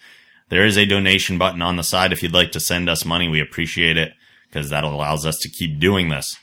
[0.48, 3.28] There is a donation button on the side if you'd like to send us money.
[3.28, 4.12] We appreciate it
[4.48, 6.36] because that allows us to keep doing this.